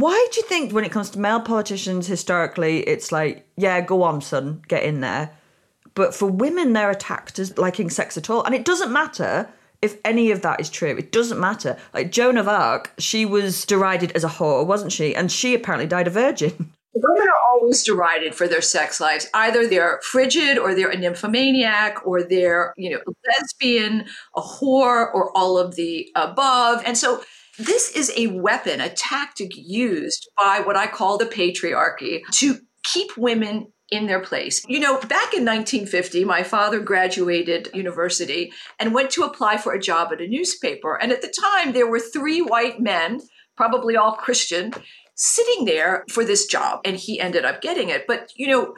Why 0.00 0.28
do 0.32 0.40
you 0.40 0.46
think 0.46 0.72
when 0.72 0.84
it 0.84 0.92
comes 0.92 1.10
to 1.10 1.18
male 1.18 1.40
politicians 1.40 2.06
historically, 2.06 2.78
it's 2.88 3.12
like, 3.12 3.46
yeah, 3.58 3.82
go 3.82 4.02
on, 4.02 4.22
son, 4.22 4.62
get 4.66 4.82
in 4.82 5.02
there. 5.02 5.30
But 5.92 6.14
for 6.14 6.24
women, 6.24 6.72
they're 6.72 6.90
attacked 6.90 7.38
as 7.38 7.58
liking 7.58 7.90
sex 7.90 8.16
at 8.16 8.30
all. 8.30 8.42
And 8.42 8.54
it 8.54 8.64
doesn't 8.64 8.90
matter 8.90 9.50
if 9.82 9.98
any 10.02 10.30
of 10.30 10.40
that 10.40 10.58
is 10.58 10.70
true. 10.70 10.96
It 10.96 11.12
doesn't 11.12 11.38
matter. 11.38 11.76
Like 11.92 12.12
Joan 12.12 12.38
of 12.38 12.48
Arc, 12.48 12.94
she 12.96 13.26
was 13.26 13.66
derided 13.66 14.12
as 14.12 14.24
a 14.24 14.28
whore, 14.28 14.66
wasn't 14.66 14.92
she? 14.92 15.14
And 15.14 15.30
she 15.30 15.54
apparently 15.54 15.86
died 15.86 16.06
a 16.06 16.10
virgin. 16.10 16.72
Women 16.94 17.28
are 17.28 17.50
always 17.52 17.84
derided 17.84 18.34
for 18.34 18.48
their 18.48 18.62
sex 18.62 19.00
lives. 19.00 19.28
Either 19.34 19.68
they're 19.68 20.00
frigid 20.02 20.56
or 20.56 20.74
they're 20.74 20.90
a 20.90 20.96
nymphomaniac 20.96 22.06
or 22.06 22.22
they're, 22.22 22.72
you 22.78 22.90
know, 22.90 23.00
lesbian, 23.28 24.06
a 24.34 24.40
whore, 24.40 25.12
or 25.14 25.36
all 25.36 25.58
of 25.58 25.76
the 25.76 26.10
above. 26.16 26.82
And 26.86 26.96
so 26.96 27.22
this 27.60 27.94
is 27.94 28.12
a 28.16 28.28
weapon, 28.28 28.80
a 28.80 28.88
tactic 28.88 29.50
used 29.54 30.28
by 30.36 30.60
what 30.60 30.76
I 30.76 30.86
call 30.86 31.18
the 31.18 31.26
patriarchy 31.26 32.22
to 32.32 32.58
keep 32.82 33.16
women 33.16 33.72
in 33.90 34.06
their 34.06 34.20
place. 34.20 34.64
You 34.68 34.80
know, 34.80 34.94
back 35.00 35.34
in 35.34 35.44
1950, 35.44 36.24
my 36.24 36.42
father 36.42 36.80
graduated 36.80 37.68
university 37.74 38.52
and 38.78 38.94
went 38.94 39.10
to 39.10 39.24
apply 39.24 39.56
for 39.56 39.72
a 39.72 39.80
job 39.80 40.12
at 40.12 40.20
a 40.20 40.28
newspaper. 40.28 40.94
And 40.94 41.12
at 41.12 41.22
the 41.22 41.34
time, 41.40 41.72
there 41.72 41.88
were 41.88 42.00
three 42.00 42.40
white 42.40 42.80
men, 42.80 43.20
probably 43.56 43.96
all 43.96 44.12
Christian, 44.12 44.72
sitting 45.16 45.64
there 45.64 46.04
for 46.08 46.24
this 46.24 46.46
job. 46.46 46.80
And 46.84 46.96
he 46.96 47.20
ended 47.20 47.44
up 47.44 47.60
getting 47.60 47.88
it. 47.88 48.06
But, 48.06 48.32
you 48.36 48.46
know, 48.46 48.74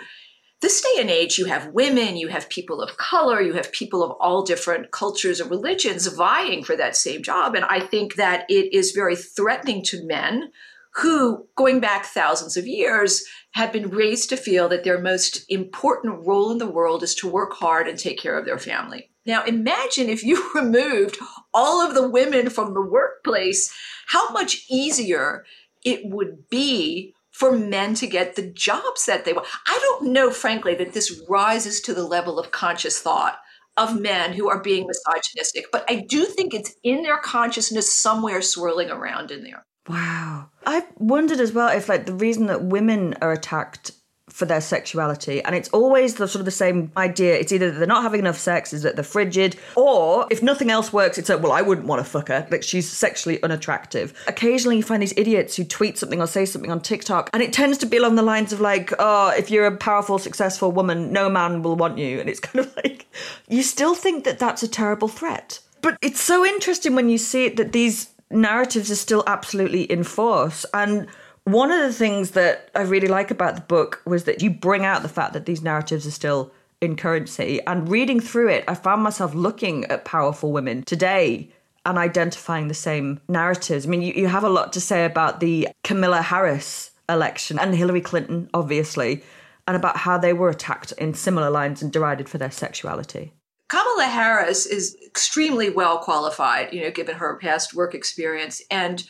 this 0.63 0.81
day 0.81 1.01
and 1.01 1.11
age, 1.11 1.39
you 1.39 1.47
have 1.47 1.75
women, 1.75 2.17
you 2.17 2.29
have 2.29 2.49
people 2.49 2.81
of 2.81 2.97
color, 2.97 3.43
you 3.43 3.53
have 3.55 3.73
people 3.73 4.03
of 4.03 4.13
all 4.21 4.43
different 4.43 4.93
cultures 4.93 5.41
and 5.41 5.51
religions 5.51 6.07
vying 6.07 6.63
for 6.63 6.77
that 6.77 6.97
same 6.97 7.23
job. 7.23 7.55
And 7.57 7.65
I 7.65 7.81
think 7.81 8.15
that 8.15 8.47
it 8.49 8.73
is 8.73 8.93
very 8.93 9.17
threatening 9.17 9.83
to 9.85 10.07
men 10.07 10.53
who, 10.95 11.49
going 11.57 11.81
back 11.81 12.05
thousands 12.05 12.57
of 12.57 12.67
years, 12.67 13.25
have 13.53 13.73
been 13.73 13.91
raised 13.91 14.29
to 14.29 14.37
feel 14.37 14.69
that 14.69 14.85
their 14.85 15.01
most 15.01 15.45
important 15.49 16.25
role 16.27 16.53
in 16.53 16.59
the 16.59 16.71
world 16.71 17.03
is 17.03 17.15
to 17.17 17.29
work 17.29 17.55
hard 17.55 17.89
and 17.89 17.99
take 17.99 18.19
care 18.19 18.39
of 18.39 18.45
their 18.45 18.59
family. 18.59 19.11
Now, 19.27 19.45
imagine 19.45 20.09
if 20.09 20.23
you 20.23 20.49
removed 20.55 21.19
all 21.53 21.85
of 21.85 21.95
the 21.95 22.09
women 22.09 22.51
from 22.51 22.73
the 22.73 22.83
workplace, 22.83 23.75
how 24.07 24.31
much 24.31 24.65
easier 24.71 25.45
it 25.85 26.03
would 26.05 26.49
be 26.49 27.15
for 27.33 27.53
men 27.53 27.95
to 27.95 28.07
get 28.07 28.37
the 28.37 28.51
jobs 28.51 29.07
that 29.07 29.25
they 29.25 29.33
want. 29.33 29.47
I 29.67 29.79
don't 29.83 30.13
know, 30.13 30.31
frankly, 30.31 30.75
that 30.77 30.93
this 30.93 31.21
rises 31.29 31.81
to 31.83 31.95
the 31.95 32.07
level 32.07 32.39
of 32.39 32.51
conscious 32.51 33.01
thought 33.01 33.39
of 33.77 33.99
men 33.99 34.35
who 34.35 34.49
are 34.51 34.61
being 34.61 34.87
misogynistic, 34.87 35.67
but 35.73 35.85
I 35.89 35.97
do 35.97 36.25
think 36.27 36.53
it's 36.53 36.75
in 36.85 37.03
their 37.03 37.19
consciousness 37.19 37.99
somewhere 37.99 38.43
swirling 38.43 38.91
around 38.91 39.31
in 39.31 39.43
there. 39.43 39.65
Wow. 39.89 40.51
I've 40.65 40.87
wondered 40.97 41.41
as 41.41 41.53
well 41.53 41.69
if 41.69 41.89
like 41.89 42.07
the 42.07 42.15
reason 42.15 42.47
that 42.47 42.65
women 42.65 43.15
are 43.23 43.33
attacked 43.33 43.93
for 44.33 44.47
their 44.47 44.61
sexuality. 44.61 45.43
And 45.43 45.55
it's 45.55 45.69
always 45.71 46.15
the 46.15 46.27
sort 46.27 46.41
of 46.41 46.45
the 46.45 46.51
same 46.51 46.91
idea. 46.97 47.35
It's 47.35 47.53
either 47.53 47.71
they're 47.71 47.87
not 47.87 48.03
having 48.03 48.21
enough 48.21 48.39
sex 48.39 48.73
is 48.73 48.83
that 48.83 48.97
they're 48.97 49.05
frigid 49.05 49.57
or 49.77 50.27
if 50.31 50.43
nothing 50.43 50.71
else 50.71 50.93
works 50.93 51.19
it's 51.19 51.29
like 51.29 51.43
well 51.43 51.53
i 51.53 51.63
wouldn't 51.63 51.87
want 51.87 51.99
to 51.99 52.05
fuck 52.05 52.29
her 52.29 52.47
like 52.51 52.63
she's 52.63 52.91
sexually 52.91 53.43
unattractive. 53.43 54.13
Occasionally 54.27 54.77
you 54.77 54.83
find 54.83 55.03
these 55.03 55.15
idiots 55.17 55.57
who 55.57 55.65
tweet 55.65 55.99
something 55.99 56.21
or 56.21 56.27
say 56.27 56.45
something 56.45 56.71
on 56.71 56.81
tiktok 56.81 57.31
and 57.33 57.43
it 57.43 57.53
tends 57.53 57.79
to 57.79 57.87
be 57.87 57.97
along 57.97 58.15
the 58.15 58.23
lines 58.23 58.53
of 58.53 58.61
like 58.61 58.93
oh 58.99 59.33
if 59.37 59.51
you're 59.51 59.67
a 59.67 59.77
powerful 59.77 60.19
successful 60.19 60.73
woman 60.73 61.13
no 61.13 61.29
man 61.29 61.63
will 61.63 61.77
want 61.77 61.99
you. 61.99 62.21
And 62.21 62.29
it's 62.29 62.41
kind 62.49 62.65
of 62.65 62.75
like 62.77 63.07
you 63.49 63.63
still 63.63 63.95
think 63.95 64.25
that 64.25 64.39
that's 64.39 64.63
a 64.63 64.69
terrible 64.69 65.09
threat. 65.09 65.61
But 65.81 65.97
it's 66.01 66.21
so 66.21 66.45
interesting 66.45 66.95
when 66.95 67.09
you 67.09 67.19
see 67.19 67.47
it 67.47 67.57
that 67.57 67.73
these 67.73 68.11
narratives 68.31 68.91
are 68.91 68.97
still 68.97 69.25
absolutely 69.27 69.83
in 69.83 70.05
force. 70.05 70.65
And 70.73 71.09
one 71.45 71.71
of 71.71 71.81
the 71.81 71.93
things 71.93 72.33
that 72.33 72.71
I 72.75 72.83
really 72.83 73.09
like 73.09 73.31
about 73.31 73.57
the 73.57 73.63
book 73.63 74.03
was 74.07 74.25
that 74.25 74.43
you 74.43 74.51
bring 74.51 74.85
out 74.85 75.03
the 75.03 75.09
fact 75.09 75.33
that 75.33 75.47
these 75.47 75.63
narratives 75.63 76.07
are 76.07 76.13
still 76.13 76.53
in 76.81 76.97
currency. 76.97 77.61
And 77.67 77.89
reading 77.89 78.21
through 78.21 78.49
it, 78.49 78.65
I 78.69 78.75
found 78.75 79.03
myself 79.03 79.35
looking 79.35 79.85
at 79.87 80.05
powerful 80.05 80.53
women 80.53 80.83
today 80.83 81.51
and 81.85 81.99
identifying 81.99 82.69
the 82.69 82.75
same 82.75 83.21
narratives. 83.29 83.87
I 83.87 83.89
mean, 83.89 84.03
you, 84.03 84.13
you 84.15 84.29
have 84.29 84.45
a 84.45 84.49
lot 84.49 84.73
to 84.75 84.81
say 84.81 85.05
about 85.05 85.41
the 85.41 85.69
Kamala 85.83 86.23
Harris 86.23 86.91
election 87.09 87.59
and 87.59 87.75
Hillary 87.75 88.01
Clinton, 88.01 88.49
obviously, 88.55 89.23
and 89.67 89.77
about 89.77 89.97
how 89.97 90.19
they 90.19 90.33
were 90.33 90.49
attacked 90.49 90.93
in 90.93 91.15
similar 91.15 91.51
lines 91.51 91.83
and 91.83 91.93
derided 91.93 92.29
for 92.29 92.39
their 92.39 92.51
sexuality. 92.51 93.33
Kamala 93.69 94.05
Harris 94.05 94.67
is 94.67 94.97
extremely 95.05 95.71
well 95.71 95.99
qualified, 95.99 96.73
you 96.73 96.83
know, 96.83 96.91
given 96.91 97.17
her 97.17 97.37
past 97.37 97.75
work 97.75 97.95
experience. 97.95 98.63
And 98.71 99.03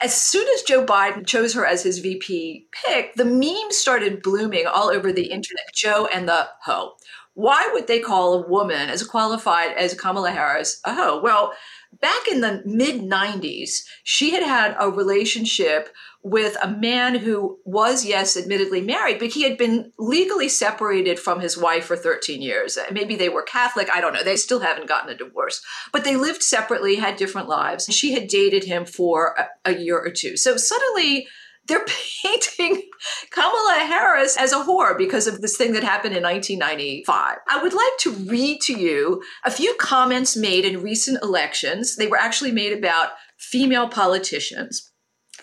as 0.00 0.14
soon 0.14 0.46
as 0.54 0.62
Joe 0.62 0.84
Biden 0.84 1.26
chose 1.26 1.54
her 1.54 1.66
as 1.66 1.82
his 1.82 1.98
VP 1.98 2.66
pick, 2.84 3.14
the 3.14 3.24
memes 3.24 3.76
started 3.76 4.22
blooming 4.22 4.66
all 4.66 4.88
over 4.90 5.12
the 5.12 5.30
internet. 5.30 5.66
Joe 5.74 6.08
and 6.12 6.28
the 6.28 6.48
hoe. 6.62 6.92
Why 7.34 7.68
would 7.72 7.86
they 7.86 8.00
call 8.00 8.34
a 8.34 8.48
woman 8.48 8.88
as 8.88 9.02
qualified 9.02 9.76
as 9.76 9.92
Kamala 9.94 10.30
Harris 10.30 10.80
a 10.84 10.94
hoe? 10.94 11.20
Well, 11.20 11.52
back 12.00 12.28
in 12.28 12.40
the 12.40 12.62
mid 12.64 13.02
90s, 13.02 13.84
she 14.04 14.30
had 14.30 14.42
had 14.42 14.76
a 14.78 14.90
relationship 14.90 15.88
with 16.22 16.56
a 16.60 16.68
man 16.68 17.14
who 17.14 17.56
was, 17.64 18.04
yes, 18.04 18.36
admittedly 18.36 18.80
married, 18.80 19.20
but 19.20 19.28
he 19.28 19.44
had 19.44 19.56
been 19.56 19.92
legally 19.96 20.48
separated 20.48 21.20
from 21.20 21.38
his 21.38 21.56
wife 21.56 21.84
for 21.84 21.96
13 21.96 22.42
years. 22.42 22.76
Maybe 22.90 23.14
they 23.14 23.28
were 23.28 23.42
Catholic, 23.42 23.88
I 23.94 24.00
don't 24.00 24.12
know. 24.12 24.24
They 24.24 24.36
still 24.36 24.58
haven't 24.58 24.88
gotten 24.88 25.08
a 25.08 25.16
divorce, 25.16 25.64
but 25.92 26.02
they 26.02 26.16
lived 26.16 26.42
separately, 26.42 26.96
had 26.96 27.14
different 27.14 27.48
lives. 27.48 27.86
She 27.94 28.12
had 28.12 28.26
dated 28.26 28.64
him 28.64 28.86
for 28.86 29.36
a, 29.38 29.70
a 29.70 29.78
year 29.78 30.00
or 30.00 30.10
two. 30.10 30.36
So 30.36 30.56
suddenly, 30.56 31.28
they're 31.66 31.84
painting 32.22 32.82
Kamala 33.30 33.84
Harris 33.86 34.36
as 34.36 34.52
a 34.52 34.64
whore 34.64 34.96
because 34.96 35.26
of 35.26 35.40
this 35.40 35.56
thing 35.56 35.72
that 35.72 35.82
happened 35.82 36.16
in 36.16 36.22
1995. 36.22 37.38
I 37.48 37.62
would 37.62 37.74
like 37.74 37.98
to 38.00 38.12
read 38.12 38.60
to 38.62 38.74
you 38.74 39.22
a 39.44 39.50
few 39.50 39.74
comments 39.78 40.36
made 40.36 40.64
in 40.64 40.82
recent 40.82 41.22
elections. 41.22 41.96
They 41.96 42.06
were 42.06 42.18
actually 42.18 42.52
made 42.52 42.76
about 42.76 43.10
female 43.38 43.88
politicians. 43.88 44.90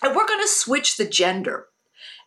And 0.02 0.16
we're 0.16 0.28
going 0.28 0.42
to 0.42 0.48
switch 0.48 0.98
the 0.98 1.06
gender. 1.06 1.68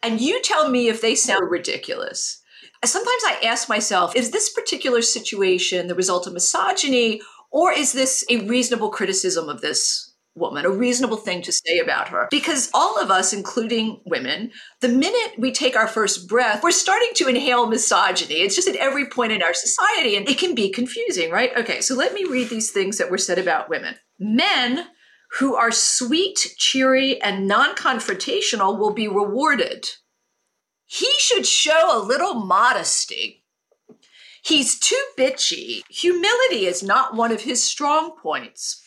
And 0.03 0.21
you 0.21 0.41
tell 0.43 0.69
me 0.69 0.88
if 0.88 1.00
they 1.00 1.15
sound 1.15 1.50
ridiculous. 1.50 2.43
Sometimes 2.85 3.23
I 3.26 3.41
ask 3.45 3.69
myself, 3.69 4.15
is 4.15 4.31
this 4.31 4.53
particular 4.53 5.03
situation 5.03 5.88
the 5.88 5.95
result 5.95 6.26
of 6.26 6.33
misogyny, 6.33 7.21
or 7.50 7.73
is 7.73 7.93
this 7.93 8.25
a 8.31 8.47
reasonable 8.47 8.91
criticism 8.91 9.49
of 9.49 9.61
this 9.61 10.05
woman, 10.37 10.64
a 10.64 10.71
reasonable 10.71 11.16
thing 11.16 11.43
to 11.43 11.52
say 11.52 11.78
about 11.78 12.09
her? 12.09 12.28
Because 12.31 12.71
all 12.75 13.00
of 13.00 13.11
us, 13.11 13.33
including 13.33 14.00
women, 14.07 14.52
the 14.81 14.88
minute 14.88 15.38
we 15.38 15.52
take 15.52 15.76
our 15.76 15.88
first 15.88 16.28
breath, 16.28 16.62
we're 16.62 16.71
starting 16.71 17.11
to 17.14 17.28
inhale 17.28 17.66
misogyny. 17.66 18.37
It's 18.37 18.55
just 18.55 18.69
at 18.69 18.76
every 18.76 19.07
point 19.09 19.33
in 19.33 19.43
our 19.43 19.55
society, 19.55 20.16
and 20.16 20.28
it 20.28 20.38
can 20.38 20.55
be 20.55 20.71
confusing, 20.71 21.31
right? 21.31 21.50
Okay, 21.57 21.81
so 21.81 21.95
let 21.95 22.14
me 22.14 22.25
read 22.25 22.50
these 22.50 22.71
things 22.71 22.99
that 22.99 23.11
were 23.11 23.19
said 23.19 23.38
about 23.38 23.71
women. 23.71 23.97
Men 24.19 24.87
who 25.38 25.55
are 25.55 25.73
sweet, 25.73 26.55
cheery, 26.57 27.21
and 27.21 27.49
non 27.49 27.75
confrontational 27.75 28.78
will 28.78 28.93
be 28.93 29.09
rewarded. 29.09 29.88
He 30.87 31.11
should 31.19 31.47
show 31.47 31.90
a 31.90 32.05
little 32.05 32.35
modesty. 32.35 33.45
He's 34.43 34.78
too 34.78 35.02
bitchy. 35.19 35.83
Humility 35.90 36.66
is 36.66 36.83
not 36.83 37.16
one 37.16 37.33
of 37.33 37.43
his 37.43 37.64
strong 37.64 38.16
points. 38.23 38.81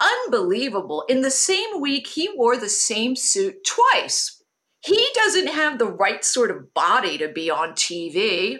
Unbelievable. 0.00 1.04
In 1.08 1.22
the 1.22 1.30
same 1.30 1.80
week, 1.80 2.06
he 2.06 2.28
wore 2.34 2.56
the 2.56 2.68
same 2.68 3.16
suit 3.16 3.56
twice. 3.64 4.42
He 4.84 5.08
doesn't 5.14 5.48
have 5.48 5.78
the 5.78 5.86
right 5.90 6.24
sort 6.24 6.50
of 6.50 6.72
body 6.74 7.18
to 7.18 7.28
be 7.28 7.50
on 7.50 7.72
TV. 7.72 8.58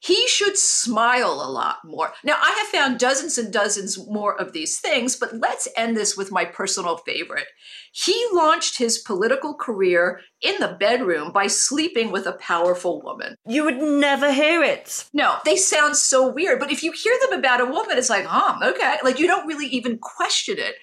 He 0.00 0.28
should 0.28 0.56
smile 0.56 1.42
a 1.44 1.50
lot 1.50 1.78
more. 1.84 2.12
Now, 2.22 2.36
I 2.40 2.50
have 2.50 2.68
found 2.68 3.00
dozens 3.00 3.36
and 3.36 3.52
dozens 3.52 3.98
more 4.06 4.40
of 4.40 4.52
these 4.52 4.78
things, 4.78 5.16
but 5.16 5.34
let's 5.34 5.66
end 5.76 5.96
this 5.96 6.16
with 6.16 6.30
my 6.30 6.44
personal 6.44 6.98
favorite. 6.98 7.48
He 7.92 8.26
launched 8.32 8.78
his 8.78 8.98
political 8.98 9.54
career 9.54 10.20
in 10.40 10.54
the 10.60 10.76
bedroom 10.78 11.32
by 11.32 11.48
sleeping 11.48 12.12
with 12.12 12.26
a 12.26 12.32
powerful 12.32 13.02
woman. 13.02 13.34
You 13.46 13.64
would 13.64 13.78
never 13.78 14.32
hear 14.32 14.62
it. 14.62 15.06
No, 15.12 15.36
they 15.44 15.56
sound 15.56 15.96
so 15.96 16.28
weird, 16.28 16.60
but 16.60 16.70
if 16.70 16.82
you 16.82 16.92
hear 16.92 17.16
them 17.20 17.38
about 17.38 17.60
a 17.60 17.66
woman, 17.66 17.98
it's 17.98 18.10
like, 18.10 18.24
huh, 18.24 18.58
okay. 18.70 18.98
Like 19.02 19.18
you 19.18 19.26
don't 19.26 19.46
really 19.46 19.66
even 19.66 19.98
question 19.98 20.58
it. 20.58 20.76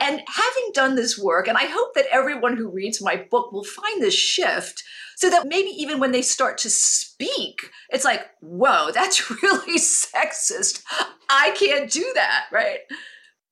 And 0.00 0.22
having 0.26 0.70
done 0.74 0.96
this 0.96 1.18
work, 1.18 1.48
and 1.48 1.56
I 1.56 1.66
hope 1.66 1.94
that 1.94 2.06
everyone 2.10 2.56
who 2.56 2.68
reads 2.68 3.00
my 3.00 3.16
book 3.30 3.52
will 3.52 3.64
find 3.64 4.02
this 4.02 4.14
shift 4.14 4.82
so 5.16 5.30
that 5.30 5.48
maybe 5.48 5.70
even 5.70 5.98
when 5.98 6.12
they 6.12 6.22
start 6.22 6.58
to 6.58 6.70
speak, 6.70 7.70
it's 7.88 8.04
like, 8.04 8.26
whoa, 8.40 8.90
that's 8.92 9.30
really 9.42 9.78
sexist. 9.78 10.82
I 11.28 11.54
can't 11.58 11.90
do 11.90 12.08
that, 12.14 12.44
right? 12.52 12.80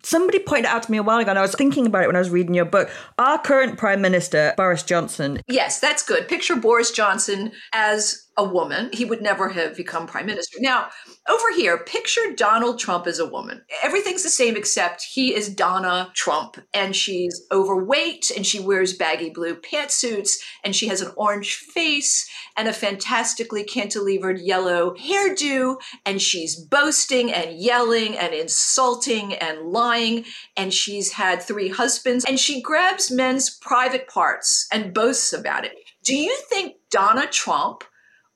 Somebody 0.02 0.38
pointed 0.38 0.66
out 0.66 0.82
to 0.82 0.92
me 0.92 0.98
a 0.98 1.02
while 1.02 1.18
ago, 1.18 1.30
and 1.30 1.38
I 1.38 1.42
was 1.42 1.54
thinking 1.54 1.86
about 1.86 2.04
it 2.04 2.06
when 2.08 2.16
I 2.16 2.18
was 2.18 2.28
reading 2.28 2.54
your 2.54 2.66
book. 2.66 2.90
Our 3.18 3.38
current 3.38 3.78
Prime 3.78 4.02
Minister, 4.02 4.52
Boris 4.58 4.82
Johnson. 4.82 5.40
Yes, 5.48 5.80
that's 5.80 6.04
good. 6.04 6.28
Picture 6.28 6.56
Boris 6.56 6.90
Johnson 6.90 7.52
as 7.72 8.23
a 8.36 8.44
woman. 8.44 8.90
He 8.92 9.04
would 9.04 9.22
never 9.22 9.48
have 9.50 9.76
become 9.76 10.06
prime 10.06 10.26
minister. 10.26 10.58
Now, 10.60 10.88
over 11.28 11.52
here, 11.56 11.78
picture 11.78 12.34
Donald 12.36 12.78
Trump 12.78 13.06
as 13.06 13.18
a 13.18 13.28
woman. 13.28 13.62
Everything's 13.82 14.22
the 14.22 14.28
same 14.28 14.56
except 14.56 15.02
he 15.02 15.34
is 15.34 15.48
Donna 15.48 16.10
Trump 16.14 16.56
and 16.72 16.96
she's 16.96 17.46
overweight 17.52 18.30
and 18.34 18.46
she 18.46 18.58
wears 18.58 18.92
baggy 18.92 19.30
blue 19.30 19.54
pantsuits 19.54 20.32
and 20.64 20.74
she 20.74 20.88
has 20.88 21.00
an 21.00 21.12
orange 21.16 21.54
face 21.54 22.28
and 22.56 22.68
a 22.68 22.72
fantastically 22.72 23.64
cantilevered 23.64 24.40
yellow 24.42 24.94
hairdo 24.94 25.76
and 26.04 26.20
she's 26.20 26.56
boasting 26.56 27.32
and 27.32 27.58
yelling 27.58 28.16
and 28.16 28.34
insulting 28.34 29.34
and 29.34 29.60
lying 29.70 30.24
and 30.56 30.74
she's 30.74 31.12
had 31.12 31.42
three 31.42 31.68
husbands 31.68 32.24
and 32.24 32.38
she 32.38 32.60
grabs 32.60 33.10
men's 33.10 33.50
private 33.50 34.08
parts 34.08 34.66
and 34.72 34.92
boasts 34.92 35.32
about 35.32 35.64
it. 35.64 35.74
Do 36.02 36.14
you 36.14 36.36
think 36.50 36.76
Donna 36.90 37.26
Trump 37.26 37.84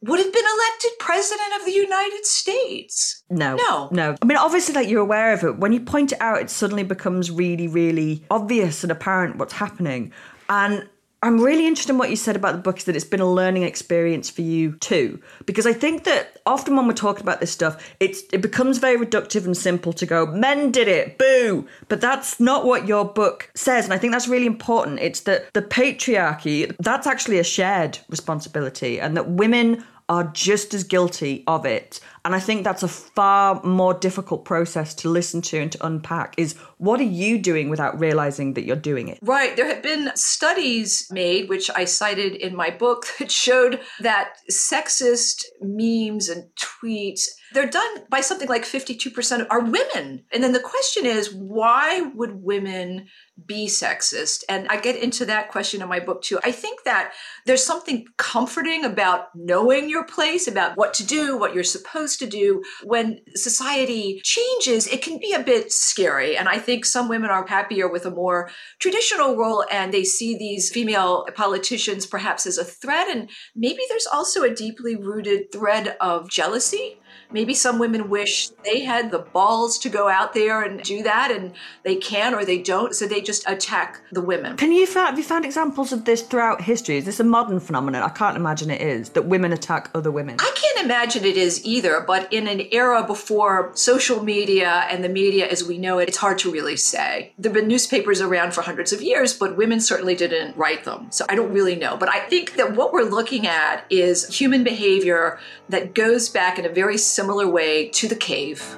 would 0.01 0.19
have 0.19 0.33
been 0.33 0.45
elected 0.45 0.91
president 1.01 1.55
of 1.59 1.65
the 1.65 1.73
United 1.73 2.25
States. 2.25 3.25
No. 3.31 3.57
No. 3.57 3.89
No. 3.91 4.17
I 4.21 4.25
mean, 4.25 4.39
obviously, 4.39 4.75
like 4.75 4.89
you're 4.89 5.01
aware 5.03 5.33
of 5.33 5.43
it. 5.43 5.59
When 5.59 5.73
you 5.73 5.81
point 5.81 6.13
it 6.13 6.21
out, 6.21 6.41
it 6.41 6.51
suddenly 6.51 6.85
becomes 6.85 7.31
really, 7.31 7.67
really 7.67 8.25
obvious 8.31 8.85
and 8.85 8.93
apparent 8.93 9.37
what's 9.37 9.55
happening. 9.55 10.13
And 10.49 10.89
I'm 11.21 11.41
really 11.41 11.67
interested 11.67 11.93
in 11.93 11.99
what 11.99 12.11
you 12.11 12.17
said 12.17 12.37
about 12.37 12.53
the 12.53 12.63
book 12.63 12.79
is 12.79 12.85
that 12.85 12.95
it's 12.95 13.05
been 13.05 13.21
a 13.21 13.31
learning 13.31 13.65
experience 13.65 14.31
for 14.31 14.43
you 14.43 14.77
too. 14.77 15.21
Because 15.47 15.67
I 15.67 15.73
think 15.73 16.05
that 16.05 16.41
often 16.47 16.77
when 16.77 16.87
we're 16.87 16.93
talking 16.93 17.23
about 17.23 17.41
this 17.41 17.51
stuff, 17.51 17.93
it's 17.99 18.23
it 18.33 18.41
becomes 18.41 18.79
very 18.79 18.97
reductive 18.97 19.45
and 19.45 19.57
simple 19.57 19.93
to 19.95 20.07
go, 20.07 20.27
men 20.27 20.71
did 20.71 20.87
it, 20.87 21.19
boo. 21.19 21.67
But 21.89 22.01
that's 22.01 22.39
not 22.39 22.65
what 22.65 22.87
your 22.87 23.05
book 23.05 23.51
says. 23.55 23.85
And 23.85 23.93
I 23.93 23.99
think 23.99 24.13
that's 24.13 24.29
really 24.29 24.47
important. 24.47 25.01
It's 25.01 25.21
that 25.21 25.53
the 25.55 25.63
patriarchy, 25.63 26.75
that's 26.79 27.07
actually 27.07 27.41
a 27.41 27.45
shared 27.45 27.99
responsibility, 28.09 29.01
and 29.01 29.17
that 29.17 29.29
women 29.29 29.85
are 30.09 30.25
just 30.33 30.73
as 30.73 30.85
guilty 30.85 31.45
of 31.47 31.67
it. 31.67 32.01
And 32.29 32.35
I 32.35 32.41
think 32.41 32.63
that's 32.63 32.83
a 32.83 32.89
far 32.89 33.59
more 33.65 33.95
difficult 33.95 34.45
process 34.45 34.93
to 34.97 35.09
listen 35.09 35.41
to 35.41 35.63
and 35.63 35.73
to 35.73 35.87
unpack 35.87 36.35
is 36.37 36.59
what 36.77 37.01
are 37.01 37.05
you 37.05 37.39
doing 37.39 37.71
without 37.71 37.99
realizing 37.99 38.53
that 38.53 38.67
you're 38.67 38.77
doing 38.77 39.09
it? 39.09 39.19
Right. 39.23 39.57
There 39.57 39.67
have 39.67 39.83
been 39.83 40.13
studies 40.15 41.09
made, 41.11 41.49
which 41.49 41.71
I 41.75 41.87
cited 41.87 42.35
in 42.35 42.55
my 42.55 42.69
book, 42.69 43.07
that 43.19 43.33
showed 43.33 43.81
that 44.01 44.35
sexist 44.51 45.45
memes 45.63 46.29
and 46.29 46.51
tweets 46.55 47.29
they're 47.53 47.69
done 47.69 48.05
by 48.11 48.21
something 48.21 48.49
like 48.49 48.65
52% 48.65 49.47
are 49.51 49.61
women. 49.61 50.25
And 50.33 50.43
then 50.43 50.53
the 50.53 50.61
question 50.61 51.07
is, 51.07 51.33
why 51.33 52.03
would 52.15 52.43
women 52.43 53.07
be 53.47 53.67
sexist? 53.67 54.45
And 54.49 54.67
I 54.69 54.79
get 54.79 54.97
into 54.97 55.25
that 55.27 55.51
question 55.51 55.81
in 55.81 55.89
my 55.89 56.01
book 56.01 56.23
too. 56.23 56.39
I 56.45 56.53
think 56.53 56.85
that 56.85 57.13
there's 57.47 57.65
something 57.65 58.07
comforting 58.17 58.85
about 58.85 59.29
knowing 59.35 59.89
your 59.89 60.05
place, 60.05 60.47
about 60.47 60.77
what 60.77 60.93
to 60.95 61.07
do, 61.07 61.39
what 61.39 61.55
you're 61.55 61.65
supposed 61.65 62.18
to 62.19 62.27
do. 62.27 62.63
When 62.85 63.21
society 63.35 64.21
changes, 64.23 64.87
it 64.87 65.03
can 65.03 65.19
be 65.19 65.33
a 65.33 65.43
bit 65.43 65.73
scary. 65.73 66.37
And 66.37 66.49
I 66.49 66.59
think 66.59 66.85
some 66.85 67.09
women 67.09 67.31
are 67.31 67.47
happier 67.47 67.89
with 67.89 68.05
a 68.07 68.11
more 68.11 68.51
traditional 68.79 69.37
role 69.37 69.65
and 69.71 69.93
they 69.93 70.05
see 70.05 70.37
these 70.37 70.71
female 70.71 71.27
politicians 71.35 72.07
perhaps 72.07 72.47
as 72.47 72.59
a 72.59 72.65
threat. 72.65 73.09
And 73.09 73.31
maybe 73.57 73.81
there's 73.89 74.07
also 74.07 74.43
a 74.43 74.55
deeply 74.55 74.97
rooted 74.97 75.53
thread 75.53 75.97
of 76.01 76.29
jealousy 76.31 76.99
Maybe 77.31 77.55
some 77.55 77.79
women 77.79 78.09
wish 78.09 78.49
they 78.65 78.81
had 78.81 79.11
the 79.11 79.19
balls 79.19 79.79
to 79.81 79.89
go 79.89 80.09
out 80.09 80.35
there 80.35 80.63
and 80.63 80.83
do 80.83 81.03
that, 81.03 81.31
and 81.31 81.53
they 81.83 81.97
can 81.97 82.35
or 82.35 82.45
they 82.45 82.59
don't, 82.59 82.95
so 82.95 83.07
they 83.07 83.21
just 83.21 83.49
attack 83.49 84.01
the 84.13 84.21
women. 84.21 84.57
Can 84.57 84.73
you 84.73 84.87
find, 84.87 85.09
have 85.11 85.19
you 85.19 85.25
found 85.25 85.45
examples 85.45 85.93
of 85.93 86.05
this 86.05 86.23
throughout 86.23 86.63
history? 86.63 86.97
Is 86.97 87.05
this 87.05 87.21
a 87.21 87.25
modern 87.25 87.61
phenomenon? 87.61 88.03
I 88.03 88.09
can't 88.09 88.37
imagine 88.37 88.71
it 88.71 88.81
is 88.81 89.11
that 89.11 89.27
women 89.27 89.53
attack 89.53 89.91
other 89.95 90.11
women. 90.11 90.37
I 90.41 90.53
can't 90.55 90.85
imagine 90.85 91.25
it 91.25 91.37
is 91.37 91.65
either, 91.65 92.05
but 92.07 92.33
in 92.33 92.49
an 92.49 92.63
era 92.73 93.05
before 93.05 93.71
social 93.75 94.23
media 94.23 94.87
and 94.91 95.05
the 95.05 95.09
media 95.09 95.47
as 95.47 95.65
we 95.65 95.79
know 95.79 95.99
it, 95.99 96.09
it's 96.09 96.19
hard 96.19 96.39
to 96.39 96.51
really 96.51 96.77
say. 96.77 97.33
There 97.39 97.51
have 97.51 97.61
been 97.61 97.69
newspapers 97.69 98.21
around 98.21 98.55
for 98.55 98.63
hundreds 98.63 98.93
of 98.93 99.03
years, 99.03 99.33
but 99.33 99.57
women 99.57 99.81
certainly 99.81 100.15
didn't 100.15 100.57
write 100.57 100.85
them. 100.85 101.11
So 101.11 101.25
I 101.29 101.35
don't 101.35 101.53
really 101.53 101.77
know. 101.77 101.97
But 101.97 102.09
I 102.09 102.21
think 102.21 102.57
that 102.57 102.75
what 102.75 102.93
we're 102.93 103.03
looking 103.03 103.47
at 103.47 103.85
is 103.91 104.27
human 104.29 104.65
behavior 104.65 105.39
that 105.69 105.95
goes 105.95 106.29
back 106.29 106.59
in 106.59 106.65
a 106.65 106.69
very 106.69 106.99
similar 107.09 107.49
way 107.49 107.89
to 107.89 108.09
the 108.09 108.17
cave. 108.17 108.77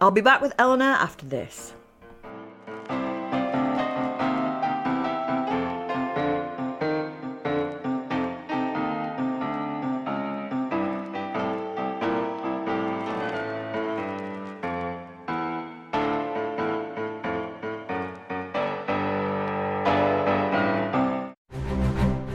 I'll 0.00 0.10
be 0.10 0.20
back 0.20 0.40
with 0.40 0.54
Eleanor 0.58 0.92
after 0.92 1.26
this. 1.26 1.74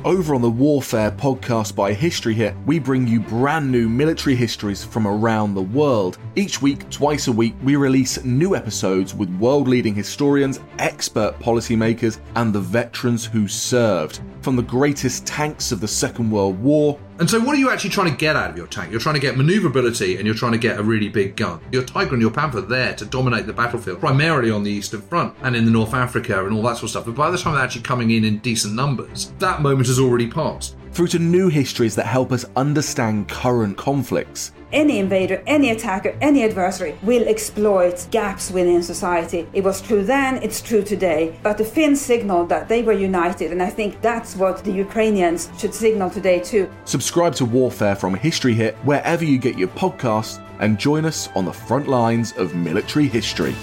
Over 0.06 0.36
on 0.36 0.44
the 0.44 0.52
Warfare 0.52 1.10
podcast 1.10 1.74
by 1.74 1.92
History 1.92 2.36
Hit, 2.36 2.54
we 2.68 2.78
bring 2.78 3.08
you 3.08 3.20
brand 3.20 3.72
new 3.72 3.90
military 3.90 4.36
histories 4.36 4.84
from 4.84 5.08
around 5.08 5.56
the 5.56 5.64
world. 5.64 6.20
Each 6.36 6.62
week, 6.62 6.88
twice 6.92 7.28
a 7.28 7.32
week, 7.32 7.56
we 7.64 7.76
release 7.76 8.24
new 8.24 8.56
episodes 8.56 9.16
with 9.16 9.36
world 9.40 9.68
leading 9.68 9.96
historians, 9.96 10.60
expert 10.78 11.40
policymakers, 11.40 12.20
and 12.36 12.54
the 12.54 12.60
veterans 12.60 13.26
who 13.26 13.48
served. 13.48 14.20
From 14.46 14.56
the 14.56 14.62
greatest 14.62 15.26
tanks 15.26 15.72
of 15.72 15.82
the 15.82 15.88
Second 15.88 16.30
World 16.30 16.62
War 16.62 17.00
and 17.18 17.30
so, 17.30 17.40
what 17.40 17.56
are 17.56 17.60
you 17.60 17.70
actually 17.70 17.92
trying 17.92 18.12
to 18.12 18.18
get 18.18 18.36
out 18.36 18.50
of 18.50 18.58
your 18.58 18.68
tank? 18.68 18.92
You're 18.92 19.00
trying 19.00 19.16
to 19.16 19.22
get 19.22 19.38
maneuverability 19.38 20.18
and 20.18 20.26
you're 20.26 20.36
trying 20.36 20.52
to 20.52 20.58
get 20.58 20.78
a 20.78 20.84
really 20.84 21.08
big 21.08 21.38
gun. 21.38 21.62
Your 21.72 21.84
Tiger 21.84 22.12
and 22.12 22.22
your 22.22 22.30
Panther 22.30 22.60
there 22.60 22.94
to 22.96 23.06
dominate 23.06 23.48
the 23.48 23.54
battlefield, 23.54 24.02
primarily 24.02 24.52
on 24.52 24.64
the 24.64 24.72
Eastern 24.72 25.02
Front 25.02 25.34
and 25.42 25.56
in 25.56 25.64
the 25.64 25.72
North 25.72 25.94
Africa 25.94 26.46
and 26.46 26.54
all 26.54 26.62
that 26.64 26.74
sort 26.74 26.84
of 26.84 26.90
stuff. 26.90 27.06
But 27.06 27.16
by 27.16 27.32
the 27.32 27.38
time 27.38 27.54
they're 27.54 27.64
actually 27.64 27.84
coming 27.84 28.12
in 28.12 28.26
in 28.26 28.40
decent 28.40 28.74
numbers, 28.74 29.32
that 29.40 29.62
moment 29.62 29.88
has 29.88 29.98
already 29.98 30.28
passed. 30.28 30.76
Through 30.96 31.08
to 31.08 31.20
new 31.20 31.50
histories 31.50 31.94
that 31.96 32.06
help 32.06 32.32
us 32.32 32.46
understand 32.56 33.28
current 33.28 33.76
conflicts 33.76 34.54
any 34.72 35.00
invader, 35.00 35.44
any 35.46 35.72
attacker, 35.72 36.18
any 36.22 36.44
adversary 36.44 36.98
will 37.04 37.28
exploit 37.28 38.08
gaps 38.12 38.50
within 38.50 38.82
society. 38.82 39.48
It 39.54 39.64
was 39.64 39.82
true 39.82 40.04
then, 40.04 40.42
it's 40.44 40.62
true 40.62 40.84
today. 40.84 41.38
But 41.44 41.58
the 41.58 41.66
Finns 41.66 42.00
signaled 42.00 42.50
that 42.50 42.70
they 42.70 42.82
were 42.82 42.94
united, 42.94 43.52
and 43.52 43.62
I 43.62 43.70
think 43.70 44.02
that's 44.02 44.36
what 44.36 44.64
the 44.64 44.72
Ukrainians 44.72 45.50
should 45.58 45.74
signal 45.74 46.10
today 46.10 46.40
too. 46.40 46.70
Subscribe 46.86 47.36
to 47.36 47.46
Warfare 47.46 47.96
from 47.96 48.16
History 48.16 48.54
Hit 48.54 48.76
wherever 48.86 49.24
you 49.24 49.38
get 49.38 49.58
your 49.58 49.70
podcasts 49.70 50.42
and 50.60 50.80
join 50.80 51.04
us 51.06 51.30
on 51.36 51.46
the 51.46 51.54
front 51.54 51.88
lines 51.88 52.34
of 52.34 52.56
military 52.56 53.08
history. 53.08 53.56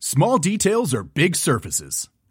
Small 0.00 0.38
details 0.38 0.92
are 0.92 1.04
big 1.04 1.36
surfaces, 1.36 2.08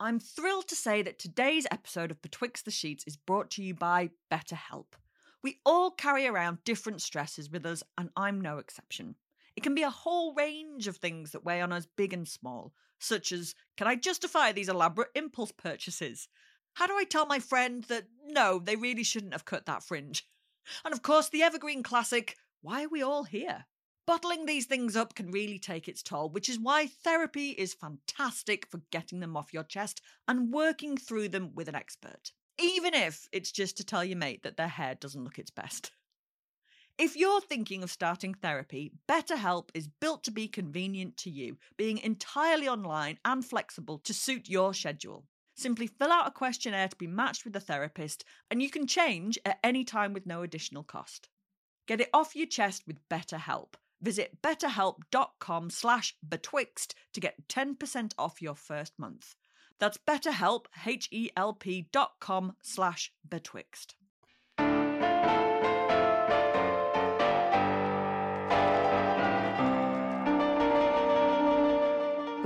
I'm 0.00 0.20
thrilled 0.20 0.68
to 0.68 0.76
say 0.76 1.02
that 1.02 1.18
today's 1.18 1.66
episode 1.72 2.12
of 2.12 2.22
Betwixt 2.22 2.64
the 2.64 2.70
Sheets 2.70 3.02
is 3.04 3.16
brought 3.16 3.50
to 3.52 3.64
you 3.64 3.74
by 3.74 4.10
BetterHelp. 4.30 4.94
We 5.42 5.58
all 5.66 5.90
carry 5.90 6.24
around 6.24 6.62
different 6.62 7.02
stresses 7.02 7.50
with 7.50 7.66
us, 7.66 7.82
and 7.96 8.10
I'm 8.16 8.40
no 8.40 8.58
exception. 8.58 9.16
It 9.56 9.64
can 9.64 9.74
be 9.74 9.82
a 9.82 9.90
whole 9.90 10.34
range 10.34 10.86
of 10.86 10.98
things 10.98 11.32
that 11.32 11.44
weigh 11.44 11.60
on 11.60 11.72
us, 11.72 11.88
big 11.96 12.12
and 12.12 12.28
small, 12.28 12.72
such 13.00 13.32
as 13.32 13.56
can 13.76 13.88
I 13.88 13.96
justify 13.96 14.52
these 14.52 14.68
elaborate 14.68 15.10
impulse 15.16 15.50
purchases? 15.50 16.28
How 16.74 16.86
do 16.86 16.94
I 16.96 17.02
tell 17.02 17.26
my 17.26 17.40
friend 17.40 17.82
that 17.84 18.04
no, 18.24 18.60
they 18.60 18.76
really 18.76 19.02
shouldn't 19.02 19.32
have 19.32 19.44
cut 19.44 19.66
that 19.66 19.82
fringe? 19.82 20.24
And 20.84 20.92
of 20.92 21.00
course, 21.00 21.30
the 21.30 21.42
evergreen 21.42 21.82
classic 21.82 22.36
why 22.60 22.84
are 22.84 22.88
we 22.88 23.02
all 23.02 23.24
here? 23.24 23.64
Bottling 24.08 24.46
these 24.46 24.64
things 24.64 24.96
up 24.96 25.14
can 25.14 25.30
really 25.30 25.58
take 25.58 25.86
its 25.86 26.02
toll, 26.02 26.30
which 26.30 26.48
is 26.48 26.58
why 26.58 26.86
therapy 26.86 27.50
is 27.50 27.74
fantastic 27.74 28.66
for 28.70 28.80
getting 28.90 29.20
them 29.20 29.36
off 29.36 29.52
your 29.52 29.64
chest 29.64 30.00
and 30.26 30.50
working 30.50 30.96
through 30.96 31.28
them 31.28 31.50
with 31.54 31.68
an 31.68 31.74
expert, 31.74 32.32
even 32.58 32.94
if 32.94 33.28
it's 33.32 33.52
just 33.52 33.76
to 33.76 33.84
tell 33.84 34.02
your 34.02 34.16
mate 34.16 34.44
that 34.44 34.56
their 34.56 34.66
hair 34.66 34.94
doesn't 34.94 35.24
look 35.24 35.38
its 35.38 35.50
best. 35.50 35.90
If 36.96 37.18
you're 37.18 37.42
thinking 37.42 37.82
of 37.82 37.90
starting 37.90 38.32
therapy, 38.32 38.92
BetterHelp 39.06 39.68
is 39.74 39.90
built 40.00 40.24
to 40.24 40.30
be 40.30 40.48
convenient 40.48 41.18
to 41.18 41.30
you, 41.30 41.58
being 41.76 41.98
entirely 41.98 42.66
online 42.66 43.18
and 43.26 43.44
flexible 43.44 43.98
to 44.04 44.14
suit 44.14 44.48
your 44.48 44.72
schedule. 44.72 45.26
Simply 45.54 45.86
fill 45.86 46.12
out 46.12 46.28
a 46.28 46.30
questionnaire 46.30 46.88
to 46.88 46.96
be 46.96 47.06
matched 47.06 47.44
with 47.44 47.54
a 47.56 47.60
therapist, 47.60 48.24
and 48.50 48.62
you 48.62 48.70
can 48.70 48.86
change 48.86 49.38
at 49.44 49.58
any 49.62 49.84
time 49.84 50.14
with 50.14 50.24
no 50.24 50.40
additional 50.40 50.82
cost. 50.82 51.28
Get 51.86 52.00
it 52.00 52.08
off 52.14 52.34
your 52.34 52.46
chest 52.46 52.84
with 52.86 53.06
BetterHelp. 53.10 53.74
Visit 54.00 54.40
betterhelp.com 54.42 55.70
slash 55.70 56.16
betwixt 56.26 56.94
to 57.12 57.20
get 57.20 57.48
10% 57.48 58.12
off 58.18 58.40
your 58.40 58.54
first 58.54 58.98
month. 58.98 59.34
That's 59.78 59.98
betterhelp, 59.98 60.66
H-E-L-P 60.86 61.88
dot 61.92 62.12
com 62.20 62.54
slash 62.62 63.12
betwixt. 63.28 63.94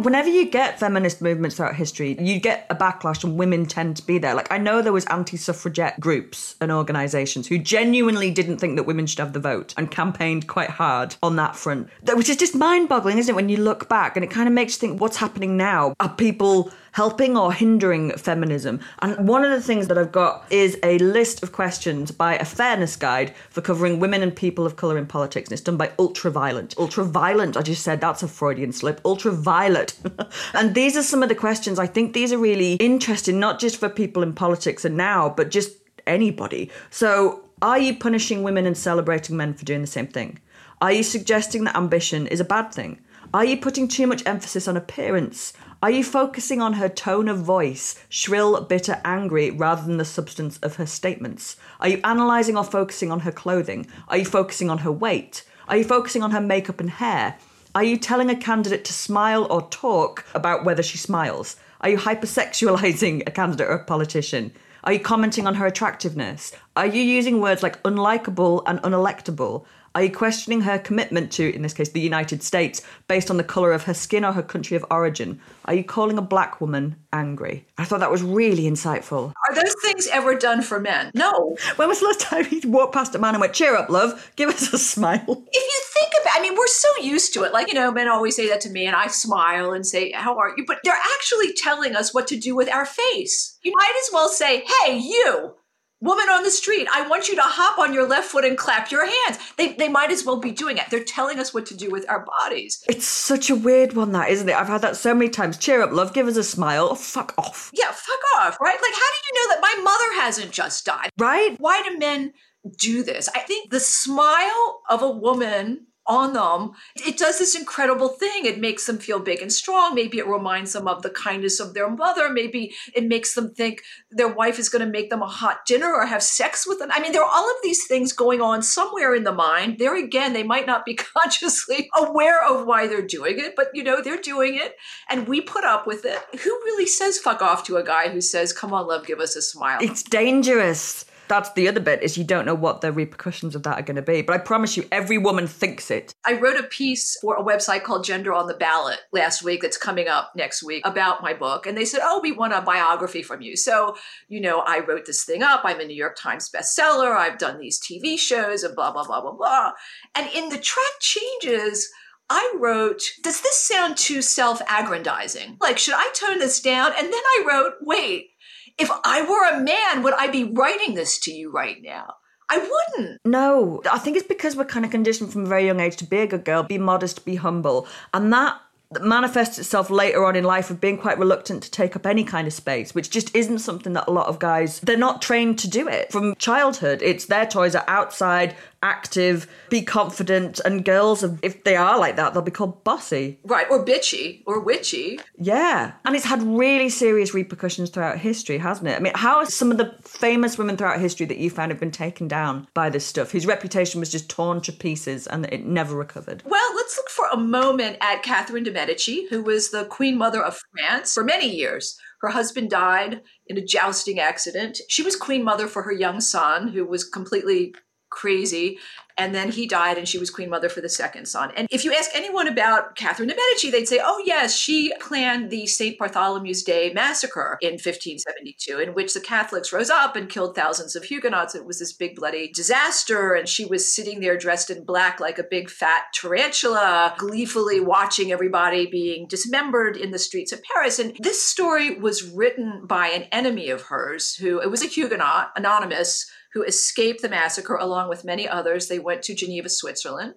Whenever 0.04 0.28
you 0.28 0.46
get 0.46 0.78
feminist 0.78 1.20
movements 1.20 1.56
throughout 1.56 1.74
history, 1.74 2.16
you 2.20 2.40
get 2.40 2.66
a 2.70 2.74
backlash 2.74 3.24
and 3.24 3.36
women 3.36 3.66
tend 3.66 3.96
to 3.96 4.06
be 4.06 4.18
there. 4.18 4.34
Like 4.34 4.50
I 4.50 4.58
know 4.58 4.82
there 4.82 4.92
was 4.92 5.04
anti-suffragette 5.06 6.00
groups 6.00 6.56
and 6.60 6.70
organisations 6.70 7.46
who 7.46 7.58
genuinely 7.58 8.30
didn't 8.30 8.58
think 8.58 8.76
that 8.76 8.84
women 8.84 9.06
should 9.06 9.18
have 9.18 9.32
the 9.32 9.40
vote 9.40 9.74
and 9.76 9.90
campaigned 9.90 10.46
quite 10.46 10.70
hard 10.70 11.16
on 11.22 11.36
that 11.36 11.56
front. 11.56 11.88
Which 12.14 12.28
is 12.28 12.36
just 12.36 12.54
mind-boggling, 12.54 13.18
isn't 13.18 13.32
it, 13.32 13.36
when 13.36 13.48
you 13.48 13.58
look 13.58 13.88
back 13.88 14.16
and 14.16 14.24
it 14.24 14.30
kind 14.30 14.48
of 14.48 14.54
makes 14.54 14.74
you 14.74 14.88
think 14.88 15.00
what's 15.00 15.16
happening 15.16 15.56
now? 15.56 15.94
Are 16.00 16.14
people 16.14 16.72
helping 16.92 17.36
or 17.36 17.52
hindering 17.52 18.10
feminism. 18.12 18.80
And 19.00 19.26
one 19.26 19.44
of 19.44 19.50
the 19.50 19.60
things 19.60 19.88
that 19.88 19.98
I've 19.98 20.12
got 20.12 20.44
is 20.50 20.78
a 20.82 20.98
list 20.98 21.42
of 21.42 21.52
questions 21.52 22.10
by 22.10 22.36
a 22.36 22.44
fairness 22.44 22.96
guide 22.96 23.34
for 23.50 23.60
covering 23.60 23.98
women 23.98 24.22
and 24.22 24.34
people 24.34 24.66
of 24.66 24.76
colour 24.76 24.98
in 24.98 25.06
politics. 25.06 25.48
And 25.48 25.52
it's 25.54 25.62
done 25.62 25.76
by 25.76 25.88
Ultraviolent. 25.98 26.74
Ultraviolent, 26.76 27.56
I 27.56 27.62
just 27.62 27.82
said 27.82 28.00
that's 28.00 28.22
a 28.22 28.28
Freudian 28.28 28.72
slip. 28.72 29.00
Ultraviolet. 29.04 29.91
and 30.54 30.74
these 30.74 30.96
are 30.96 31.02
some 31.02 31.22
of 31.22 31.28
the 31.28 31.34
questions. 31.34 31.78
I 31.78 31.86
think 31.86 32.12
these 32.12 32.32
are 32.32 32.38
really 32.38 32.74
interesting, 32.74 33.38
not 33.38 33.58
just 33.58 33.76
for 33.76 33.88
people 33.88 34.22
in 34.22 34.32
politics 34.32 34.84
and 34.84 34.96
now, 34.96 35.28
but 35.28 35.50
just 35.50 35.76
anybody. 36.06 36.70
So, 36.90 37.48
are 37.60 37.78
you 37.78 37.96
punishing 37.96 38.42
women 38.42 38.66
and 38.66 38.76
celebrating 38.76 39.36
men 39.36 39.54
for 39.54 39.64
doing 39.64 39.82
the 39.82 39.86
same 39.86 40.08
thing? 40.08 40.40
Are 40.80 40.92
you 40.92 41.02
suggesting 41.04 41.64
that 41.64 41.76
ambition 41.76 42.26
is 42.26 42.40
a 42.40 42.44
bad 42.44 42.72
thing? 42.72 42.98
Are 43.32 43.44
you 43.44 43.56
putting 43.56 43.88
too 43.88 44.06
much 44.06 44.26
emphasis 44.26 44.66
on 44.68 44.76
appearance? 44.76 45.52
Are 45.82 45.90
you 45.90 46.04
focusing 46.04 46.60
on 46.60 46.74
her 46.74 46.88
tone 46.88 47.28
of 47.28 47.38
voice, 47.38 48.04
shrill, 48.08 48.60
bitter, 48.62 49.00
angry, 49.04 49.50
rather 49.50 49.82
than 49.82 49.96
the 49.96 50.04
substance 50.04 50.58
of 50.58 50.76
her 50.76 50.86
statements? 50.86 51.56
Are 51.80 51.88
you 51.88 52.00
analysing 52.04 52.56
or 52.56 52.64
focusing 52.64 53.10
on 53.10 53.20
her 53.20 53.32
clothing? 53.32 53.86
Are 54.08 54.18
you 54.18 54.24
focusing 54.24 54.70
on 54.70 54.78
her 54.78 54.92
weight? 54.92 55.44
Are 55.68 55.76
you 55.76 55.84
focusing 55.84 56.22
on 56.22 56.32
her 56.32 56.40
makeup 56.40 56.78
and 56.78 56.90
hair? 56.90 57.36
Are 57.74 57.82
you 57.82 57.96
telling 57.96 58.28
a 58.28 58.36
candidate 58.36 58.84
to 58.84 58.92
smile 58.92 59.46
or 59.48 59.62
talk 59.68 60.26
about 60.34 60.62
whether 60.62 60.82
she 60.82 60.98
smiles? 60.98 61.56
Are 61.80 61.88
you 61.88 61.96
hypersexualizing 61.96 63.22
a 63.26 63.30
candidate 63.30 63.66
or 63.66 63.76
a 63.76 63.84
politician? 63.84 64.52
Are 64.84 64.92
you 64.92 65.00
commenting 65.00 65.46
on 65.46 65.54
her 65.54 65.64
attractiveness? 65.64 66.52
Are 66.76 66.84
you 66.84 67.00
using 67.00 67.40
words 67.40 67.62
like 67.62 67.82
unlikable 67.84 68.62
and 68.66 68.78
unelectable? 68.82 69.64
Are 69.94 70.02
you 70.02 70.10
questioning 70.10 70.62
her 70.62 70.78
commitment 70.78 71.30
to, 71.32 71.54
in 71.54 71.62
this 71.62 71.74
case, 71.74 71.90
the 71.90 72.00
United 72.00 72.42
States, 72.42 72.80
based 73.08 73.30
on 73.30 73.36
the 73.36 73.44
colour 73.44 73.72
of 73.72 73.84
her 73.84 73.94
skin 73.94 74.24
or 74.24 74.32
her 74.32 74.42
country 74.42 74.76
of 74.76 74.84
origin? 74.90 75.40
Are 75.66 75.74
you 75.74 75.84
calling 75.84 76.16
a 76.16 76.22
black 76.22 76.60
woman 76.60 76.96
angry? 77.12 77.66
I 77.76 77.84
thought 77.84 78.00
that 78.00 78.10
was 78.10 78.22
really 78.22 78.62
insightful. 78.62 79.34
Are 79.48 79.54
those 79.54 79.74
things 79.82 80.08
ever 80.08 80.34
done 80.34 80.62
for 80.62 80.80
men? 80.80 81.10
No. 81.14 81.56
When 81.76 81.88
was 81.88 82.00
the 82.00 82.06
last 82.06 82.20
time 82.20 82.46
you 82.50 82.70
walked 82.70 82.94
past 82.94 83.14
a 83.14 83.18
man 83.18 83.34
and 83.34 83.40
went, 83.40 83.52
cheer 83.52 83.76
up, 83.76 83.90
love, 83.90 84.32
give 84.36 84.48
us 84.48 84.72
a 84.72 84.78
smile? 84.78 85.18
If 85.28 85.28
you 85.28 85.80
think 85.92 86.12
about 86.22 86.32
I 86.34 86.40
mean, 86.40 86.54
we're 86.56 86.66
so 86.66 86.88
used 87.02 87.34
to 87.34 87.42
it. 87.44 87.52
Like, 87.52 87.68
you 87.68 87.74
know, 87.74 87.92
men 87.92 88.08
always 88.08 88.34
say 88.34 88.48
that 88.48 88.60
to 88.62 88.70
me, 88.70 88.86
and 88.86 88.96
I 88.96 89.08
smile 89.08 89.72
and 89.72 89.86
say, 89.86 90.12
How 90.12 90.38
are 90.38 90.52
you? 90.56 90.64
But 90.66 90.78
they're 90.82 90.94
actually 90.94 91.52
telling 91.52 91.94
us 91.94 92.14
what 92.14 92.26
to 92.28 92.38
do 92.38 92.56
with 92.56 92.70
our 92.70 92.86
face. 92.86 93.58
You 93.62 93.72
might 93.76 93.92
as 94.02 94.10
well 94.12 94.28
say, 94.28 94.64
Hey, 94.84 94.98
you 94.98 95.54
woman 96.02 96.28
on 96.28 96.42
the 96.42 96.50
street, 96.50 96.88
I 96.92 97.06
want 97.08 97.28
you 97.28 97.36
to 97.36 97.42
hop 97.42 97.78
on 97.78 97.94
your 97.94 98.06
left 98.06 98.28
foot 98.28 98.44
and 98.44 98.58
clap 98.58 98.90
your 98.90 99.06
hands. 99.06 99.38
They, 99.56 99.72
they 99.74 99.88
might 99.88 100.10
as 100.10 100.24
well 100.24 100.38
be 100.38 100.50
doing 100.50 100.76
it. 100.76 100.84
They're 100.90 101.04
telling 101.04 101.38
us 101.38 101.54
what 101.54 101.64
to 101.66 101.76
do 101.76 101.90
with 101.90 102.08
our 102.10 102.26
bodies. 102.40 102.82
It's 102.88 103.06
such 103.06 103.48
a 103.48 103.54
weird 103.54 103.94
one, 103.94 104.12
that, 104.12 104.30
isn't 104.30 104.48
it? 104.48 104.56
I've 104.56 104.68
had 104.68 104.82
that 104.82 104.96
so 104.96 105.14
many 105.14 105.30
times. 105.30 105.56
Cheer 105.56 105.80
up, 105.80 105.92
love, 105.92 106.12
give 106.12 106.26
us 106.26 106.36
a 106.36 106.44
smile. 106.44 106.88
Oh, 106.90 106.94
fuck 106.96 107.34
off. 107.38 107.70
Yeah, 107.72 107.92
fuck 107.92 108.20
off, 108.38 108.58
right? 108.60 108.74
Like, 108.74 108.92
how 108.92 109.10
did 109.12 109.24
you 109.26 109.34
know 109.34 109.54
that 109.54 109.60
my 109.62 109.82
mother 109.82 110.22
hasn't 110.22 110.50
just 110.50 110.84
died? 110.84 111.10
Right? 111.18 111.56
Why 111.58 111.82
do 111.82 111.96
men 111.96 112.32
do 112.78 113.02
this? 113.02 113.28
I 113.34 113.40
think 113.40 113.70
the 113.70 113.80
smile 113.80 114.82
of 114.90 115.02
a 115.02 115.10
woman 115.10 115.86
on 116.06 116.32
them, 116.32 116.72
it 116.96 117.16
does 117.16 117.38
this 117.38 117.54
incredible 117.54 118.08
thing. 118.08 118.44
It 118.44 118.58
makes 118.58 118.86
them 118.86 118.98
feel 118.98 119.20
big 119.20 119.40
and 119.40 119.52
strong. 119.52 119.94
Maybe 119.94 120.18
it 120.18 120.26
reminds 120.26 120.72
them 120.72 120.88
of 120.88 121.02
the 121.02 121.10
kindness 121.10 121.60
of 121.60 121.74
their 121.74 121.88
mother. 121.88 122.28
Maybe 122.28 122.74
it 122.94 123.04
makes 123.04 123.34
them 123.34 123.54
think 123.54 123.82
their 124.10 124.28
wife 124.28 124.58
is 124.58 124.68
going 124.68 124.84
to 124.84 124.90
make 124.90 125.10
them 125.10 125.22
a 125.22 125.26
hot 125.26 125.64
dinner 125.66 125.92
or 125.92 126.06
have 126.06 126.22
sex 126.22 126.66
with 126.66 126.78
them. 126.78 126.90
I 126.92 127.00
mean, 127.00 127.12
there 127.12 127.22
are 127.22 127.30
all 127.32 127.48
of 127.48 127.56
these 127.62 127.86
things 127.86 128.12
going 128.12 128.40
on 128.40 128.62
somewhere 128.62 129.14
in 129.14 129.24
the 129.24 129.32
mind. 129.32 129.78
There 129.78 129.96
again, 129.96 130.32
they 130.32 130.42
might 130.42 130.66
not 130.66 130.84
be 130.84 130.94
consciously 131.14 131.88
aware 131.96 132.44
of 132.44 132.66
why 132.66 132.86
they're 132.86 133.06
doing 133.06 133.38
it, 133.38 133.54
but 133.56 133.68
you 133.74 133.84
know, 133.84 134.02
they're 134.02 134.16
doing 134.16 134.56
it 134.56 134.76
and 135.08 135.28
we 135.28 135.40
put 135.40 135.64
up 135.64 135.86
with 135.86 136.04
it. 136.04 136.18
Who 136.40 136.50
really 136.50 136.86
says 136.86 137.18
fuck 137.18 137.42
off 137.42 137.64
to 137.64 137.76
a 137.76 137.84
guy 137.84 138.08
who 138.08 138.20
says, 138.20 138.52
come 138.52 138.72
on, 138.74 138.88
love, 138.88 139.06
give 139.06 139.20
us 139.20 139.36
a 139.36 139.42
smile? 139.42 139.78
It's 139.80 140.02
dangerous 140.02 141.04
that's 141.28 141.52
the 141.52 141.68
other 141.68 141.80
bit 141.80 142.02
is 142.02 142.18
you 142.18 142.24
don't 142.24 142.44
know 142.44 142.54
what 142.54 142.80
the 142.80 142.92
repercussions 142.92 143.54
of 143.54 143.62
that 143.62 143.78
are 143.78 143.82
going 143.82 143.96
to 143.96 144.02
be. 144.02 144.22
But 144.22 144.34
I 144.34 144.38
promise 144.38 144.76
you, 144.76 144.86
every 144.92 145.18
woman 145.18 145.46
thinks 145.46 145.90
it. 145.90 146.14
I 146.24 146.38
wrote 146.38 146.58
a 146.58 146.64
piece 146.64 147.16
for 147.20 147.36
a 147.36 147.42
website 147.42 147.82
called 147.82 148.04
Gender 148.04 148.32
on 148.32 148.46
the 148.46 148.54
Ballot 148.54 148.98
last 149.12 149.42
week 149.42 149.62
that's 149.62 149.78
coming 149.78 150.08
up 150.08 150.32
next 150.36 150.62
week 150.62 150.86
about 150.86 151.22
my 151.22 151.32
book. 151.32 151.66
And 151.66 151.76
they 151.76 151.84
said, 151.84 152.00
Oh, 152.02 152.20
we 152.22 152.32
want 152.32 152.52
a 152.52 152.60
biography 152.60 153.22
from 153.22 153.40
you. 153.40 153.56
So, 153.56 153.96
you 154.28 154.40
know, 154.40 154.60
I 154.60 154.80
wrote 154.80 155.06
this 155.06 155.24
thing 155.24 155.42
up. 155.42 155.62
I'm 155.64 155.80
a 155.80 155.84
New 155.84 155.96
York 155.96 156.16
Times 156.16 156.50
bestseller. 156.50 157.16
I've 157.16 157.38
done 157.38 157.58
these 157.58 157.80
TV 157.80 158.18
shows 158.18 158.62
and 158.62 158.74
blah, 158.74 158.92
blah, 158.92 159.04
blah, 159.04 159.20
blah, 159.20 159.32
blah. 159.32 159.72
And 160.14 160.28
in 160.34 160.48
the 160.48 160.58
track 160.58 160.92
changes, 161.00 161.90
I 162.28 162.54
wrote, 162.58 163.02
Does 163.22 163.42
this 163.42 163.56
sound 163.56 163.96
too 163.96 164.22
self 164.22 164.60
aggrandizing? 164.68 165.58
Like, 165.60 165.78
should 165.78 165.94
I 165.94 166.10
tone 166.14 166.38
this 166.38 166.60
down? 166.60 166.92
And 166.96 167.06
then 167.06 167.12
I 167.12 167.44
wrote, 167.46 167.74
Wait, 167.82 168.30
if 168.78 168.90
I 169.04 169.22
were 169.22 169.56
a 169.56 169.62
man, 169.62 170.02
would 170.02 170.14
I 170.14 170.28
be 170.28 170.44
writing 170.44 170.94
this 170.94 171.18
to 171.20 171.32
you 171.32 171.50
right 171.50 171.78
now? 171.82 172.14
I 172.48 172.58
wouldn't. 172.58 173.20
No, 173.24 173.82
I 173.90 173.98
think 173.98 174.16
it's 174.16 174.26
because 174.26 174.56
we're 174.56 174.64
kind 174.64 174.84
of 174.84 174.90
conditioned 174.90 175.32
from 175.32 175.44
a 175.44 175.48
very 175.48 175.64
young 175.64 175.80
age 175.80 175.96
to 175.96 176.04
be 176.04 176.18
a 176.18 176.26
good 176.26 176.44
girl, 176.44 176.62
be 176.62 176.76
modest, 176.76 177.24
be 177.24 177.36
humble. 177.36 177.86
And 178.12 178.32
that 178.32 178.60
manifests 179.00 179.58
itself 179.58 179.88
later 179.88 180.24
on 180.24 180.36
in 180.36 180.44
life 180.44 180.70
of 180.70 180.80
being 180.80 180.98
quite 180.98 181.18
reluctant 181.18 181.62
to 181.62 181.70
take 181.70 181.96
up 181.96 182.06
any 182.06 182.24
kind 182.24 182.46
of 182.46 182.52
space, 182.52 182.94
which 182.94 183.10
just 183.10 183.34
isn't 183.34 183.60
something 183.60 183.94
that 183.94 184.06
a 184.06 184.10
lot 184.10 184.26
of 184.26 184.38
guys, 184.38 184.80
they're 184.80 184.96
not 184.96 185.22
trained 185.22 185.58
to 185.60 185.68
do 185.68 185.88
it. 185.88 186.12
From 186.12 186.34
childhood, 186.36 187.00
it's 187.02 187.26
their 187.26 187.46
toys 187.46 187.74
are 187.74 187.84
outside, 187.88 188.54
active, 188.82 189.46
be 189.70 189.82
confident, 189.82 190.60
and 190.64 190.84
girls, 190.84 191.24
if 191.42 191.64
they 191.64 191.76
are 191.76 191.98
like 191.98 192.16
that, 192.16 192.32
they'll 192.32 192.42
be 192.42 192.50
called 192.50 192.84
bossy. 192.84 193.38
Right, 193.44 193.66
or 193.70 193.84
bitchy, 193.84 194.42
or 194.46 194.60
witchy. 194.60 195.20
Yeah. 195.36 195.92
And 196.04 196.14
it's 196.14 196.24
had 196.24 196.42
really 196.42 196.88
serious 196.88 197.34
repercussions 197.34 197.90
throughout 197.90 198.18
history, 198.18 198.58
hasn't 198.58 198.88
it? 198.88 198.96
I 198.96 199.00
mean, 199.00 199.12
how 199.14 199.36
are 199.36 199.46
some 199.46 199.70
of 199.70 199.78
the 199.78 199.94
famous 200.02 200.58
women 200.58 200.76
throughout 200.76 201.00
history 201.00 201.26
that 201.26 201.38
you 201.38 201.50
found 201.50 201.70
have 201.70 201.80
been 201.80 201.90
taken 201.90 202.28
down 202.28 202.66
by 202.74 202.90
this 202.90 203.06
stuff, 203.06 203.30
whose 203.30 203.46
reputation 203.46 204.00
was 204.00 204.10
just 204.10 204.28
torn 204.28 204.60
to 204.62 204.72
pieces 204.72 205.26
and 205.26 205.46
it 205.46 205.64
never 205.64 205.96
recovered? 205.96 206.42
Well, 206.44 206.76
let's 206.76 206.96
look 206.96 207.08
for 207.08 207.26
a 207.32 207.36
moment 207.36 207.98
at 208.00 208.22
Catherine 208.22 208.64
de 208.64 208.72
Medici, 208.72 209.26
who 209.30 209.42
was 209.42 209.70
the 209.70 209.84
Queen 209.86 210.18
Mother 210.18 210.42
of 210.42 210.60
France 210.72 211.14
for 211.14 211.24
many 211.24 211.48
years. 211.48 211.98
Her 212.20 212.28
husband 212.28 212.70
died 212.70 213.20
in 213.48 213.58
a 213.58 213.64
jousting 213.64 214.20
accident. 214.20 214.78
She 214.88 215.02
was 215.02 215.16
queen 215.16 215.42
mother 215.42 215.66
for 215.66 215.82
her 215.82 215.92
young 215.92 216.20
son, 216.20 216.68
who 216.68 216.86
was 216.86 217.02
completely 217.02 217.74
crazy. 218.12 218.78
And 219.18 219.34
then 219.34 219.50
he 219.50 219.66
died, 219.66 219.98
and 219.98 220.08
she 220.08 220.16
was 220.18 220.30
queen 220.30 220.48
mother 220.48 220.70
for 220.70 220.80
the 220.80 220.88
second 220.88 221.26
son. 221.26 221.52
And 221.54 221.68
if 221.70 221.84
you 221.84 221.92
ask 221.92 222.10
anyone 222.14 222.48
about 222.48 222.96
Catherine 222.96 223.28
de' 223.28 223.36
Medici, 223.36 223.70
they'd 223.70 223.86
say, 223.86 224.00
oh, 224.02 224.22
yes, 224.24 224.56
she 224.56 224.90
planned 225.00 225.50
the 225.50 225.66
St. 225.66 225.98
Bartholomew's 225.98 226.62
Day 226.62 226.92
massacre 226.94 227.58
in 227.60 227.72
1572, 227.72 228.78
in 228.78 228.94
which 228.94 229.12
the 229.12 229.20
Catholics 229.20 229.70
rose 229.70 229.90
up 229.90 230.16
and 230.16 230.30
killed 230.30 230.54
thousands 230.54 230.96
of 230.96 231.04
Huguenots. 231.04 231.54
It 231.54 231.66
was 231.66 231.78
this 231.78 231.92
big 231.92 232.16
bloody 232.16 232.50
disaster. 232.54 233.34
And 233.34 233.46
she 233.46 233.66
was 233.66 233.94
sitting 233.94 234.20
there 234.20 234.38
dressed 234.38 234.70
in 234.70 234.82
black 234.82 235.20
like 235.20 235.38
a 235.38 235.44
big 235.44 235.68
fat 235.68 236.04
tarantula, 236.14 237.14
gleefully 237.18 237.80
watching 237.80 238.32
everybody 238.32 238.86
being 238.86 239.26
dismembered 239.28 239.98
in 239.98 240.10
the 240.10 240.18
streets 240.18 240.52
of 240.52 240.62
Paris. 240.62 240.98
And 240.98 241.14
this 241.18 241.42
story 241.42 241.98
was 241.98 242.30
written 242.30 242.86
by 242.86 243.08
an 243.08 243.24
enemy 243.24 243.68
of 243.68 243.82
hers 243.82 244.34
who, 244.36 244.58
it 244.58 244.70
was 244.70 244.82
a 244.82 244.86
Huguenot, 244.86 245.50
anonymous, 245.54 246.30
who 246.54 246.62
escaped 246.62 247.22
the 247.22 247.28
massacre 247.28 247.76
along 247.76 248.08
with 248.08 248.24
many 248.24 248.48
others. 248.48 248.88
They 248.88 248.98
went 248.98 249.22
to 249.24 249.34
Geneva, 249.34 249.68
Switzerland, 249.68 250.34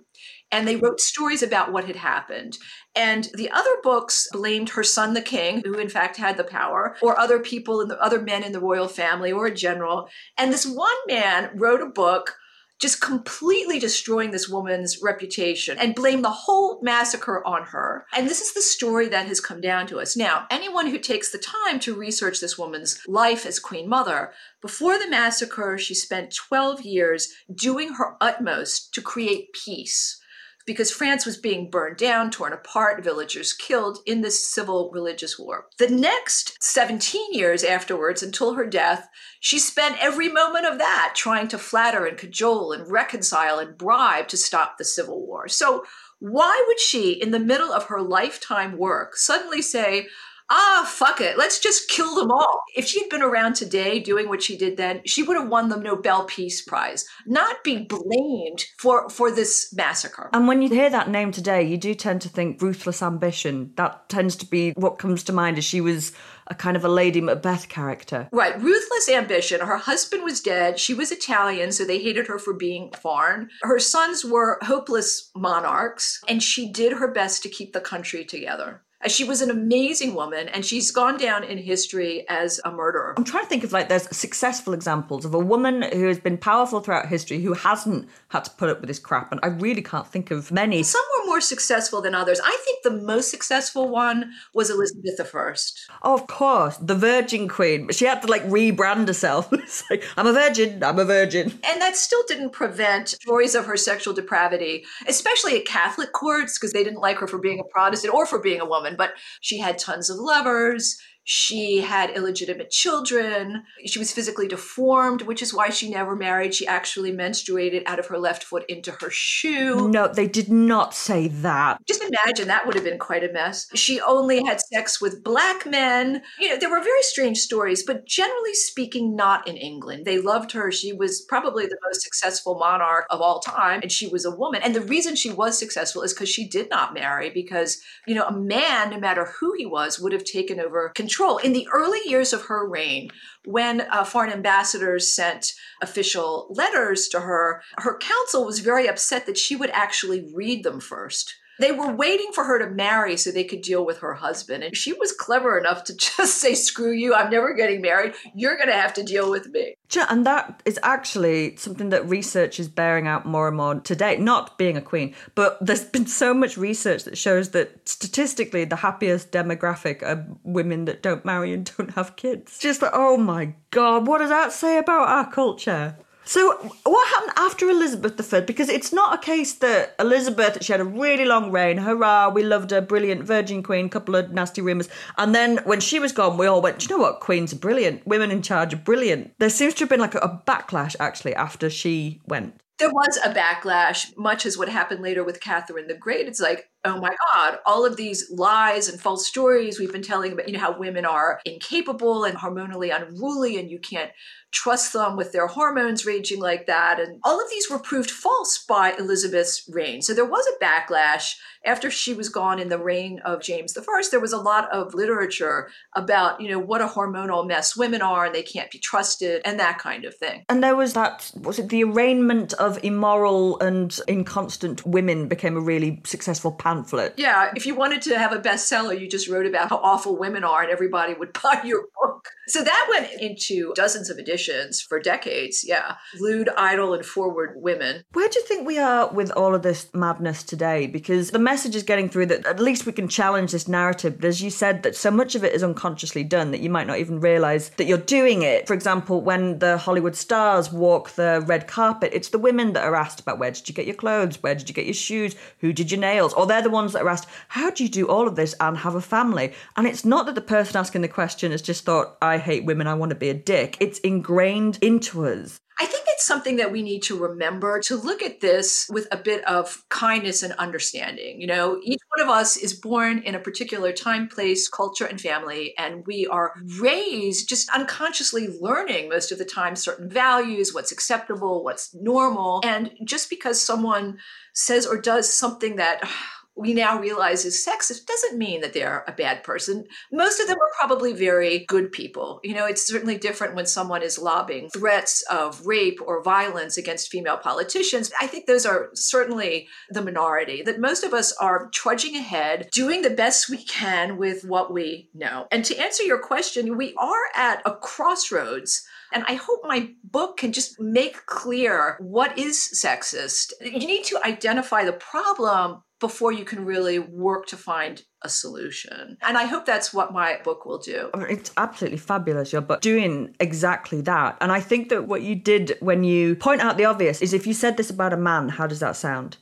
and 0.52 0.68
they 0.68 0.76
wrote 0.76 1.00
stories 1.00 1.44
about 1.44 1.72
what 1.72 1.86
had 1.86 1.98
happened. 1.98 2.58
And 2.96 3.30
the 3.34 3.50
other 3.52 3.76
books 3.84 4.28
blamed 4.32 4.70
her 4.70 4.84
son, 4.84 5.14
the 5.14 5.22
king, 5.22 5.62
who 5.64 5.74
in 5.74 5.90
fact 5.90 6.18
had 6.18 6.38
the 6.38 6.44
power, 6.44 6.96
or 7.02 7.20
other 7.20 7.40
people 7.40 7.82
and 7.82 7.90
the 7.90 8.02
other 8.02 8.22
men 8.22 8.44
in 8.44 8.52
the 8.52 8.62
royal 8.62 8.88
family, 8.88 9.32
or 9.32 9.48
a 9.48 9.54
general. 9.54 10.08
And 10.38 10.52
this 10.52 10.66
one 10.66 10.96
man 11.08 11.52
wrote 11.56 11.82
a 11.82 11.88
book 11.88 12.38
just 12.80 13.02
completely 13.02 13.80
destroying 13.80 14.32
this 14.32 14.50
woman's 14.50 15.02
reputation 15.02 15.78
and 15.80 15.96
blame 15.96 16.22
the 16.22 16.30
whole 16.30 16.82
massacre 16.82 17.46
on 17.46 17.64
her. 17.64 18.06
And 18.14 18.28
this 18.28 18.42
is 18.42 18.54
the 18.54 18.62
story 18.62 19.08
that 19.10 19.28
has 19.28 19.40
come 19.40 19.62
down 19.62 19.88
to 19.88 20.00
us. 20.00 20.18
Now, 20.18 20.46
anyone 20.52 20.88
who 20.88 21.00
takes 21.00 21.32
the 21.32 21.38
time 21.38 21.80
to 21.82 21.96
research 21.96 22.42
this 22.42 22.58
woman's 22.58 23.00
life 23.08 23.46
as 23.46 23.60
Queen 23.60 23.88
Mother, 23.88 24.32
before 24.62 25.00
the 25.00 25.10
massacre, 25.10 25.78
she 25.78 25.94
spent 25.94 26.36
12 26.36 26.82
years 26.82 27.34
doing 27.54 27.94
her 27.94 28.18
utmost 28.20 28.94
to 28.94 29.02
create 29.02 29.54
peace 29.54 30.20
because 30.66 30.92
France 30.92 31.26
was 31.26 31.38
being 31.38 31.70
burned 31.70 31.98
down, 31.98 32.32
torn 32.32 32.54
apart, 32.54 33.04
villagers 33.04 33.54
killed 33.54 34.00
in 34.06 34.22
this 34.22 34.50
civil 34.50 34.90
religious 34.92 35.38
war. 35.38 35.68
The 35.78 35.90
next 35.90 36.58
17 36.62 37.34
years 37.34 37.64
afterwards, 37.64 38.24
until 38.24 38.54
her 38.54 38.66
death, 38.66 39.08
she 39.40 39.60
spent 39.60 39.98
every 40.02 40.30
moment 40.30 40.66
of 40.66 40.80
that 40.80 41.14
trying 41.16 41.48
to 41.50 41.58
flatter 41.58 42.06
and 42.06 42.18
cajole 42.18 42.72
and 42.72 42.90
reconcile 42.92 43.60
and 43.60 43.78
bribe 43.78 44.28
to 44.30 44.38
stop 44.38 44.78
the 44.78 44.86
civil 44.86 45.26
war. 45.26 45.48
So, 45.48 45.84
why 46.20 46.64
would 46.68 46.80
she, 46.80 47.12
in 47.12 47.32
the 47.32 47.40
middle 47.40 47.72
of 47.74 47.86
her 47.86 48.02
lifetime 48.02 48.78
work, 48.78 49.18
suddenly 49.18 49.62
say, 49.62 50.08
ah, 50.50 50.90
fuck 50.90 51.22
it, 51.22 51.38
let's 51.38 51.60
just 51.60 51.90
kill 51.90 52.16
them 52.16 52.32
all. 52.32 52.64
If 52.76 52.86
she'd 52.86 53.10
been 53.10 53.22
around 53.22 53.56
today 53.56 54.00
doing 54.00 54.28
what 54.28 54.44
she 54.44 54.58
did 54.58 54.78
then, 54.78 55.02
she 55.06 55.24
would 55.24 55.38
have 55.38 55.50
won 55.50 55.70
the 55.70 55.78
Nobel 55.78 56.26
Peace 56.26 56.62
Prize, 56.62 57.06
not 57.26 57.64
be 57.64 57.78
blamed 57.78 58.66
for, 58.78 59.10
for 59.10 59.32
this 59.32 59.74
massacre. 59.74 60.30
And 60.34 60.48
when 60.48 60.62
you 60.62 60.70
hear 60.70 60.90
that 60.90 61.10
name 61.10 61.32
today, 61.32 61.64
you 61.64 61.78
do 61.78 61.94
tend 61.94 62.22
to 62.22 62.30
think 62.30 62.62
ruthless 62.62 63.02
ambition. 63.02 63.72
That 63.76 64.10
tends 64.10 64.36
to 64.38 64.46
be 64.46 64.72
what 64.72 65.00
comes 65.00 65.24
to 65.24 65.34
mind 65.34 65.58
as 65.58 65.66
she 65.66 65.82
was 65.82 66.12
a 66.48 66.56
kind 66.56 66.78
of 66.78 66.86
a 66.86 66.90
Lady 66.90 67.22
Macbeth 67.22 67.70
character. 67.70 68.30
Right, 68.32 68.60
ruthless 68.62 69.10
ambition. 69.10 69.62
Her 69.62 69.78
husband 69.78 70.24
was 70.24 70.42
dead. 70.42 70.80
She 70.80 70.94
was 70.94 71.12
Italian, 71.12 71.72
so 71.72 71.86
they 71.86 72.00
hated 72.00 72.28
her 72.28 72.38
for 72.38 72.54
being 72.54 72.92
foreign. 72.92 73.50
Her 73.64 73.80
sons 73.80 74.24
were 74.24 74.60
hopeless 74.62 75.32
monarchs, 75.36 76.20
and 76.28 76.44
she 76.44 76.72
did 76.72 76.94
her 76.94 77.12
best 77.12 77.42
to 77.44 77.50
keep 77.50 77.74
the 77.74 77.82
country 77.82 78.24
together. 78.24 78.84
She 79.08 79.24
was 79.24 79.42
an 79.42 79.52
amazing 79.52 80.16
woman, 80.16 80.48
and 80.50 80.66
she's 80.66 80.90
gone 80.90 81.18
down 81.18 81.44
in 81.44 81.58
history 81.60 82.26
as 82.28 82.60
a 82.66 82.72
murderer. 82.72 83.14
I'm 83.18 83.24
trying 83.24 83.44
to 83.44 83.50
think 83.50 83.64
of 83.64 83.72
like 83.72 83.88
there's 83.88 84.16
successful 84.16 84.74
examples 84.74 85.26
of 85.26 85.34
a 85.34 85.40
woman 85.40 85.84
who 85.94 86.08
has 86.08 86.20
been 86.20 86.38
powerful 86.38 86.80
throughout 86.80 87.08
history 87.08 87.40
who 87.42 87.54
hasn't 87.54 88.10
had 88.30 88.46
to 88.46 88.52
put 88.52 88.70
up 88.70 88.82
with 88.82 88.88
this 88.88 88.98
crap, 88.98 89.32
and 89.32 89.40
I 89.44 89.48
really 89.48 89.84
can't 89.84 90.08
think 90.08 90.32
of 90.32 90.52
many. 90.52 90.82
Some 90.82 91.04
were 91.20 91.28
more 91.28 91.42
successful 91.42 92.02
than 92.02 92.16
others. 92.16 92.40
I 92.44 92.58
think 92.66 92.75
the 92.86 92.92
most 92.92 93.30
successful 93.30 93.90
one 93.90 94.32
was 94.54 94.70
Elizabeth 94.70 95.20
I. 95.20 95.56
Oh, 96.02 96.14
of 96.14 96.28
course, 96.28 96.78
the 96.78 96.96
Virgin 96.96 97.50
Queen. 97.50 97.90
She 97.92 98.06
had 98.06 98.22
to 98.22 98.28
like 98.28 98.44
rebrand 98.44 99.08
herself. 99.08 99.52
it's 99.54 99.84
like 99.90 100.04
I'm 100.16 100.28
a 100.28 100.34
virgin. 100.34 100.82
I'm 100.84 101.00
a 101.00 101.06
virgin. 101.06 101.52
And 101.68 101.82
that 101.82 101.98
still 101.98 102.24
didn't 102.28 102.52
prevent 102.52 103.10
stories 103.10 103.56
of 103.56 103.66
her 103.66 103.76
sexual 103.76 104.14
depravity, 104.14 104.86
especially 105.08 105.60
at 105.60 105.66
Catholic 105.66 106.14
courts, 106.14 106.58
because 106.58 106.72
they 106.72 106.84
didn't 106.84 107.02
like 107.02 107.18
her 107.18 107.28
for 107.28 107.40
being 107.40 107.60
a 107.60 107.64
Protestant 107.64 108.14
or 108.14 108.26
for 108.26 108.40
being 108.40 108.62
a 108.62 108.66
woman 108.66 108.86
but 108.96 109.14
she 109.42 109.58
had 109.58 109.78
tons 109.78 110.10
of 110.10 110.18
lovers. 110.18 110.98
She 111.28 111.82
had 111.82 112.12
illegitimate 112.12 112.70
children. 112.70 113.64
She 113.84 113.98
was 113.98 114.14
physically 114.14 114.48
deformed, 114.48 115.24
which 115.24 115.42
is 115.42 115.56
why 115.56 115.70
she 115.70 115.90
never 115.90 116.16
married. 116.16 116.54
She 116.54 116.68
actually 116.68 117.12
menstruated 117.12 117.82
out 117.88 117.98
of 117.98 118.06
her 118.06 118.20
left 118.20 118.44
foot 118.44 118.64
into 118.70 118.92
her 119.02 119.10
shoe. 119.10 119.90
No, 119.90 120.08
they 120.08 120.28
did 120.28 120.52
not 120.52 120.94
say 120.94 121.28
that. 121.28 121.82
Just 121.88 122.04
imagine 122.04 122.48
that 122.48 122.68
would 122.68 122.76
have 122.76 122.84
been 122.84 123.00
quite 123.00 123.24
a 123.24 123.34
mess. 123.34 123.68
She 123.74 124.00
only 124.02 124.46
had 124.46 124.62
sex 124.62 125.02
with 125.02 125.24
black 125.24 125.66
men. 125.66 126.22
You 126.40 126.50
know, 126.50 126.58
there 126.58 126.70
were 126.70 126.80
very 126.80 127.02
strange 127.02 127.40
stories, 127.40 127.84
but 127.84 128.06
generally 128.06 128.54
speaking, 128.54 129.16
not 129.16 129.48
in 129.48 129.58
England. 129.58 130.06
They 130.06 130.20
loved 130.20 130.52
her. 130.52 130.72
She 130.72 130.94
was 130.94 131.22
probably 131.22 131.66
the 131.66 131.80
most 131.84 132.04
successful 132.04 132.60
monarch 132.60 133.08
of 133.10 133.20
all 133.20 133.40
time, 133.40 133.80
and 133.82 133.92
she 133.92 134.06
was 134.08 134.26
a 134.26 134.36
woman. 134.36 134.62
And 134.62 134.76
the 134.76 134.82
reason 134.82 135.16
she 135.16 135.32
was 135.32 135.58
successful 135.58 136.04
is 136.04 136.14
because 136.14 136.30
she 136.30 136.48
did 136.48 136.70
not 136.70 136.94
marry, 136.94 137.32
because, 137.32 137.82
you 138.06 138.14
know, 138.14 138.28
a 138.28 138.32
man, 138.32 138.92
no 138.92 139.00
matter 139.00 139.34
who 139.40 139.54
he 139.58 139.66
was, 139.66 140.00
would 140.00 140.14
have 140.14 140.24
taken 140.24 140.60
over 140.60 140.90
control 140.90 141.15
control. 141.16 141.38
In 141.38 141.54
the 141.54 141.68
early 141.72 142.00
years 142.06 142.34
of 142.34 142.44
her 142.44 142.68
reign, 142.68 143.10
when 143.46 143.82
uh, 143.82 144.04
foreign 144.04 144.32
ambassadors 144.32 145.14
sent 145.14 145.54
official 145.82 146.48
letters 146.50 147.08
to 147.10 147.22
her, 147.22 147.62
her 147.78 147.98
council 147.98 148.46
was 148.46 148.60
very 148.60 148.88
upset 148.88 149.26
that 149.26 149.38
she 149.38 149.56
would 149.56 149.70
actually 149.72 150.30
read 150.34 150.64
them 150.64 150.80
first. 150.80 151.36
They 151.60 151.72
were 151.72 151.92
waiting 151.92 152.32
for 152.34 152.44
her 152.44 152.60
to 152.60 152.70
marry 152.70 153.18
so 153.18 153.32
they 153.32 153.44
could 153.44 153.62
deal 153.62 153.86
with 153.86 154.00
her 154.00 154.14
husband. 154.14 154.64
And 154.64 154.76
she 154.76 154.94
was 154.94 155.12
clever 155.12 155.58
enough 155.58 155.84
to 155.86 155.96
just 156.18 156.38
say, 156.38 156.54
screw 156.56 156.92
you, 156.92 157.14
I'm 157.14 157.32
never 157.32 157.54
getting 157.54 157.82
married. 157.82 158.14
You're 158.34 158.58
going 158.58 158.70
to 158.70 158.74
have 158.74 158.94
to 158.96 159.04
deal 159.04 159.30
with 159.30 159.48
me. 159.48 159.76
And 160.10 160.26
that 160.26 160.62
is 160.66 160.80
actually 160.84 161.56
something 161.56 161.90
that 161.90 162.08
research 162.08 162.60
is 162.60 162.68
bearing 162.68 163.08
out 163.08 163.26
more 163.26 163.48
and 163.48 163.58
more 163.58 163.76
today. 163.76 164.18
Not 164.18 164.58
being 164.58 164.76
a 164.76 164.82
queen, 164.82 165.16
but 165.36 165.58
there's 165.62 165.86
been 165.86 166.08
so 166.08 166.34
much 166.34 166.58
research 166.58 167.04
that 167.04 167.18
shows 167.18 167.52
that 167.52 167.88
statistically, 167.88 168.66
the 168.66 168.76
happiest 168.78 169.32
demographic 169.32 170.04
are 170.04 170.26
women 170.44 170.86
that 170.86 171.02
don't 171.02 171.24
marry 171.24 171.54
and 171.54 171.72
don't 171.78 171.92
have 171.92 172.16
kids. 172.16 172.58
Just 172.60 172.82
like, 172.82 172.92
oh 172.94 173.18
my 173.18 173.54
God, 173.72 174.08
what 174.08 174.20
does 174.20 174.30
that 174.30 174.52
say 174.52 174.78
about 174.78 175.08
our 175.08 175.32
culture? 175.32 175.98
So, 176.26 176.76
what 176.84 177.08
happened 177.10 177.34
after 177.38 177.70
Elizabeth 177.70 178.34
I? 178.34 178.40
Because 178.42 178.68
it's 178.68 178.92
not 178.92 179.14
a 179.14 179.18
case 179.20 179.54
that 179.56 179.96
Elizabeth, 180.00 180.64
she 180.64 180.72
had 180.72 180.82
a 180.82 180.86
really 180.86 181.26
long 181.26 181.52
reign, 181.52 181.78
hurrah, 181.78 182.30
we 182.30 182.44
loved 182.44 182.72
her, 182.72 182.82
brilliant 182.82 183.24
Virgin 183.24 183.62
Queen, 183.62 183.90
couple 183.90 184.16
of 184.16 184.32
nasty 184.32 184.62
rumours. 184.62 184.90
And 185.20 185.36
then 185.36 185.60
when 185.66 185.80
she 185.80 186.00
was 186.00 186.12
gone, 186.12 186.38
we 186.38 186.48
all 186.48 186.62
went, 186.62 186.82
you 186.84 186.90
know 186.90 187.02
what, 187.02 187.20
Queens 187.20 187.54
are 187.54 187.58
brilliant, 187.58 188.06
women 188.08 188.32
in 188.32 188.42
charge 188.42 188.74
are 188.74 188.78
brilliant. 188.78 189.34
There 189.38 189.50
seems 189.50 189.76
to 189.76 189.82
have 189.82 189.90
been 189.90 190.00
like 190.00 190.16
a, 190.16 190.20
a 190.20 190.42
backlash 190.48 190.96
actually 191.00 191.36
after 191.36 191.70
she 191.70 192.22
went. 192.26 192.60
There 192.78 192.92
was 192.92 193.18
a 193.24 193.30
backlash, 193.30 194.18
much 194.18 194.46
as 194.46 194.58
what 194.58 194.68
happened 194.68 195.02
later 195.02 195.24
with 195.24 195.40
Catherine 195.40 195.88
the 195.88 195.94
Great. 195.94 196.28
It's 196.28 196.42
like, 196.42 196.70
oh 196.86 197.00
my 197.00 197.16
God, 197.34 197.60
all 197.66 197.86
of 197.86 197.98
these 197.98 198.32
lies 198.32 198.88
and 198.88 199.00
false 199.00 199.28
stories 199.28 199.80
we've 199.80 199.92
been 199.92 200.02
telling 200.02 200.34
about, 200.34 200.48
you 200.48 200.54
know, 200.54 200.60
how 200.60 200.78
women 200.78 201.06
are 201.06 201.40
incapable 201.46 202.24
and 202.24 202.38
hormonally 202.38 202.96
unruly 202.96 203.58
and 203.58 203.70
you 203.70 203.80
can't 203.80 204.12
trust 204.56 204.94
them 204.94 205.18
with 205.18 205.34
their 205.34 205.48
hormones 205.48 206.06
raging 206.06 206.40
like 206.40 206.66
that. 206.66 207.00
And 207.00 207.20
all 207.24 207.42
of 207.42 207.50
these 207.50 207.70
were 207.70 207.78
proved 207.78 208.10
false 208.10 208.64
by 208.66 208.94
Elizabeth's 208.98 209.70
reign. 209.72 210.02
So 210.02 210.14
there 210.14 210.26
was 210.26 210.48
a 210.48 210.64
backlash 210.64 211.36
after 211.66 211.92
she 211.92 212.14
was 212.14 212.30
gone 212.30 212.60
in 212.60 212.70
the 212.70 212.78
reign 212.78 213.20
of 213.26 213.42
James 213.42 213.78
I. 213.78 214.04
There 214.10 214.20
was 214.20 214.32
a 214.32 214.38
lot 214.38 214.72
of 214.72 214.94
literature 214.94 215.70
about, 215.94 216.40
you 216.40 216.50
know, 216.50 216.60
what 216.60 216.82
a 216.82 216.88
hormonal 216.88 217.46
mess 217.46 217.76
women 217.76 218.02
are 218.02 218.26
and 218.26 218.36
they 218.36 218.44
can't 218.44 218.72
be 218.72 218.80
trusted 218.80 219.42
and 219.44 219.60
that 219.60 219.78
kind 219.78 220.06
of 220.06 220.16
thing. 220.16 220.46
And 220.48 220.64
there 220.64 220.76
was 220.76 220.94
that, 220.94 221.32
was 221.36 221.60
it 221.60 221.70
the 221.70 221.84
arraignment 221.84 222.54
of 222.54 222.82
immoral 222.84 223.60
and 223.60 223.98
inconstant 224.08 224.86
women 224.86 225.28
became 225.28 225.58
a 225.58 225.62
really 225.62 226.02
successful 226.06 226.52
pamphlet. 226.76 227.14
Yeah, 227.18 227.52
if 227.56 227.66
you 227.66 227.76
wanted 227.76 228.02
to 228.04 228.18
have 228.18 228.32
a 228.32 228.40
bestseller, 228.40 229.00
you 229.00 229.08
just 229.08 229.28
wrote 229.28 229.46
about 229.46 229.70
how 229.70 229.78
awful 229.78 230.18
women 230.18 230.44
are 230.44 230.62
and 230.62 230.72
everybody 230.72 231.14
would 231.14 231.34
buy 231.44 231.62
your 231.64 231.88
book. 232.02 232.30
So 232.48 232.64
that 232.64 232.88
went 232.90 233.12
into 233.22 233.74
dozens 233.76 234.10
of 234.10 234.18
editions 234.18 234.82
for 234.82 235.00
decades. 235.00 235.64
Yeah. 235.68 235.96
Lewd, 236.20 236.50
idle, 236.58 236.94
and 236.94 237.06
forward 237.06 237.54
women. 237.56 238.04
Where 238.14 238.30
do 238.30 238.40
you 238.40 238.46
think 238.46 238.68
we 238.68 238.78
are 238.78 239.12
with 239.12 239.32
all 239.32 239.56
of 239.56 239.64
this 239.64 239.90
madness 239.94 240.44
today? 240.44 240.88
Because 240.88 241.32
the 241.32 241.40
message 241.40 241.76
is 241.76 241.84
getting 241.84 242.10
through 242.10 242.28
that 242.28 242.46
at 242.46 242.60
least 242.60 242.86
we 242.86 242.92
can 242.92 243.08
challenge 243.08 243.52
this 243.52 243.68
narrative. 243.68 244.18
But 244.18 244.26
as 244.26 244.42
you 244.42 244.50
said, 244.50 244.84
that 244.84 244.96
so 244.96 245.12
much 245.12 245.36
of 245.36 245.44
it 245.44 245.54
is 245.54 245.64
unconsciously 245.64 246.24
done 246.24 246.52
that 246.52 246.62
you 246.62 246.70
might 246.70 246.88
not 246.88 247.00
even 247.00 247.20
realize 247.20 247.70
that 247.72 247.86
you're 247.86 247.98
doing 247.98 248.44
it. 248.44 248.68
For 248.68 248.74
example, 248.74 249.22
when 249.22 249.60
the 249.60 249.78
Hollywood 249.78 250.16
stars 250.16 250.72
walk 250.72 251.12
the 251.12 251.44
red 251.48 251.68
carpet, 251.68 252.12
it's 252.14 252.30
the 252.30 252.40
women 252.40 252.74
that 252.74 252.84
are 252.84 252.96
asked 252.96 253.20
about 253.20 253.40
where 253.40 253.52
did 253.52 253.68
you 253.68 253.74
get 253.74 253.86
your 253.86 253.96
clothes? 253.96 254.42
Where 254.42 254.56
did 254.56 254.70
you 254.70 254.76
get 254.76 254.86
your 254.86 254.94
shoes? 254.94 255.36
Who 255.60 255.74
did 255.74 255.92
your 255.92 256.00
nails? 256.00 256.34
Or 256.34 256.46
they're 256.46 256.62
the 256.62 256.70
ones 256.70 256.94
that 256.94 257.02
are 257.02 257.10
asked, 257.10 257.30
how 257.48 257.70
do 257.72 257.84
you 257.84 257.90
do 257.90 258.08
all 258.08 258.28
of 258.28 258.36
this 258.36 258.54
and 258.60 258.78
have 258.78 258.96
a 258.96 259.02
family? 259.02 259.54
And 259.76 259.88
it's 259.88 260.06
not 260.06 260.26
that 260.28 260.36
the 260.36 260.42
person 260.42 260.78
asking 260.78 261.02
the 261.02 261.08
question 261.08 261.52
has 261.52 261.62
just 261.62 261.86
thought, 261.86 262.18
hate 262.38 262.66
women, 262.66 262.88
I 262.88 262.94
want 262.94 263.12
to 263.12 263.16
be 263.16 263.30
a 263.30 263.34
dick. 263.34 263.78
It's 263.80 264.00
ingrained 264.00 264.80
into 264.82 265.26
us. 265.26 265.60
I 265.78 265.86
think 265.86 266.06
it's 266.08 266.26
something 266.26 266.56
that 266.56 266.72
we 266.72 266.82
need 266.82 267.04
to 267.04 267.20
remember 267.20 267.82
to 267.82 267.98
look 267.98 268.24
at 268.24 268.40
this 268.40 268.88
with 268.90 269.08
a 269.12 269.18
bit 269.18 269.44
of 269.46 269.84
kindness 269.90 270.42
and 270.42 270.54
understanding. 270.54 271.42
You 271.42 271.48
know, 271.48 271.82
each 271.84 272.00
one 272.16 272.26
of 272.26 272.34
us 272.34 272.56
is 272.56 272.74
born 272.74 273.20
in 273.20 273.36
a 273.36 273.40
particular 273.40 273.92
time, 273.92 274.30
place, 274.30 274.70
culture, 274.70 275.06
and 275.06 275.20
family, 275.20 275.74
and 275.78 276.06
we 276.08 276.28
are 276.28 276.54
raised 276.80 277.50
just 277.50 277.70
unconsciously 277.76 278.48
learning 278.62 279.10
most 279.10 279.34
of 279.34 279.38
the 279.38 279.44
time 279.44 279.76
certain 279.76 280.10
values, 280.10 280.74
what's 280.74 280.94
acceptable, 280.94 281.62
what's 281.62 281.94
normal. 281.94 282.62
And 282.64 282.92
just 283.04 283.30
because 283.30 283.60
someone 283.60 284.20
says 284.54 284.86
or 284.86 284.98
does 284.98 285.30
something 285.32 285.76
that 285.76 286.10
we 286.56 286.74
now 286.74 287.00
realize 287.00 287.44
is 287.44 287.66
sexist 287.66 288.06
doesn't 288.06 288.38
mean 288.38 288.62
that 288.62 288.74
they're 288.74 289.04
a 289.08 289.12
bad 289.12 289.44
person. 289.44 289.86
Most 290.12 290.40
of 290.40 290.48
them 290.48 290.58
are 290.58 290.88
probably 290.88 291.12
very 291.14 291.66
good 291.66 291.92
people. 291.92 292.40
You 292.44 292.54
know, 292.54 292.66
it's 292.66 292.88
certainly 292.88 293.18
different 293.18 293.56
when 293.56 293.66
someone 293.66 294.02
is 294.02 294.18
lobbing 294.18 294.70
threats 294.70 295.22
of 295.24 295.66
rape 295.66 296.00
or 296.06 296.24
violence 296.24 296.78
against 296.78 297.12
female 297.12 297.38
politicians. 297.38 298.12
I 298.22 298.28
think 298.28 298.46
those 298.46 298.66
are 298.66 298.90
certainly 298.94 299.68
the 299.90 300.02
minority, 300.02 300.62
that 300.62 300.80
most 300.80 301.04
of 301.04 301.14
us 301.14 301.34
are 301.34 301.70
trudging 301.74 302.16
ahead, 302.16 302.70
doing 302.72 303.02
the 303.02 303.10
best 303.10 303.50
we 303.50 303.64
can 303.64 304.18
with 304.18 304.46
what 304.46 304.72
we 304.72 305.10
know. 305.14 305.48
And 305.52 305.66
to 305.66 305.78
answer 305.78 306.04
your 306.04 306.20
question, 306.20 306.78
we 306.78 306.94
are 306.98 307.26
at 307.36 307.62
a 307.66 307.74
crossroads. 307.74 308.88
And 309.16 309.24
I 309.30 309.36
hope 309.36 309.62
my 309.64 309.92
book 310.04 310.36
can 310.36 310.52
just 310.52 310.78
make 310.78 311.26
clear 311.26 311.96
what 312.02 312.38
is 312.38 312.58
sexist. 312.58 313.54
You 313.62 313.88
need 313.88 314.04
to 314.06 314.20
identify 314.26 314.84
the 314.84 314.92
problem 314.92 315.82
before 316.02 316.34
you 316.34 316.44
can 316.44 316.66
really 316.66 317.00
work 317.00 317.46
to 317.48 317.56
find 317.56 318.04
a 318.24 318.28
solution. 318.28 319.18
And 319.22 319.38
I 319.38 319.46
hope 319.46 319.66
that's 319.66 319.94
what 319.94 320.12
my 320.12 320.42
book 320.44 320.66
will 320.66 320.80
do. 320.80 321.10
Mean, 321.16 321.28
it's 321.30 321.54
absolutely 321.56 321.98
fabulous, 321.98 322.52
your 322.52 322.62
book, 322.62 322.82
doing 322.82 323.34
exactly 323.40 324.02
that. 324.02 324.38
And 324.42 324.52
I 324.52 324.60
think 324.60 324.90
that 324.90 325.08
what 325.08 325.22
you 325.22 325.36
did 325.36 325.78
when 325.80 326.04
you 326.04 326.36
point 326.36 326.60
out 326.60 326.76
the 326.76 326.84
obvious 326.84 327.22
is 327.22 327.34
if 327.34 327.48
you 327.48 327.54
said 327.54 327.78
this 327.78 327.90
about 327.90 328.12
a 328.12 328.18
man, 328.18 328.50
how 328.50 328.68
does 328.68 328.82
that 328.82 328.98
sound? 328.98 329.38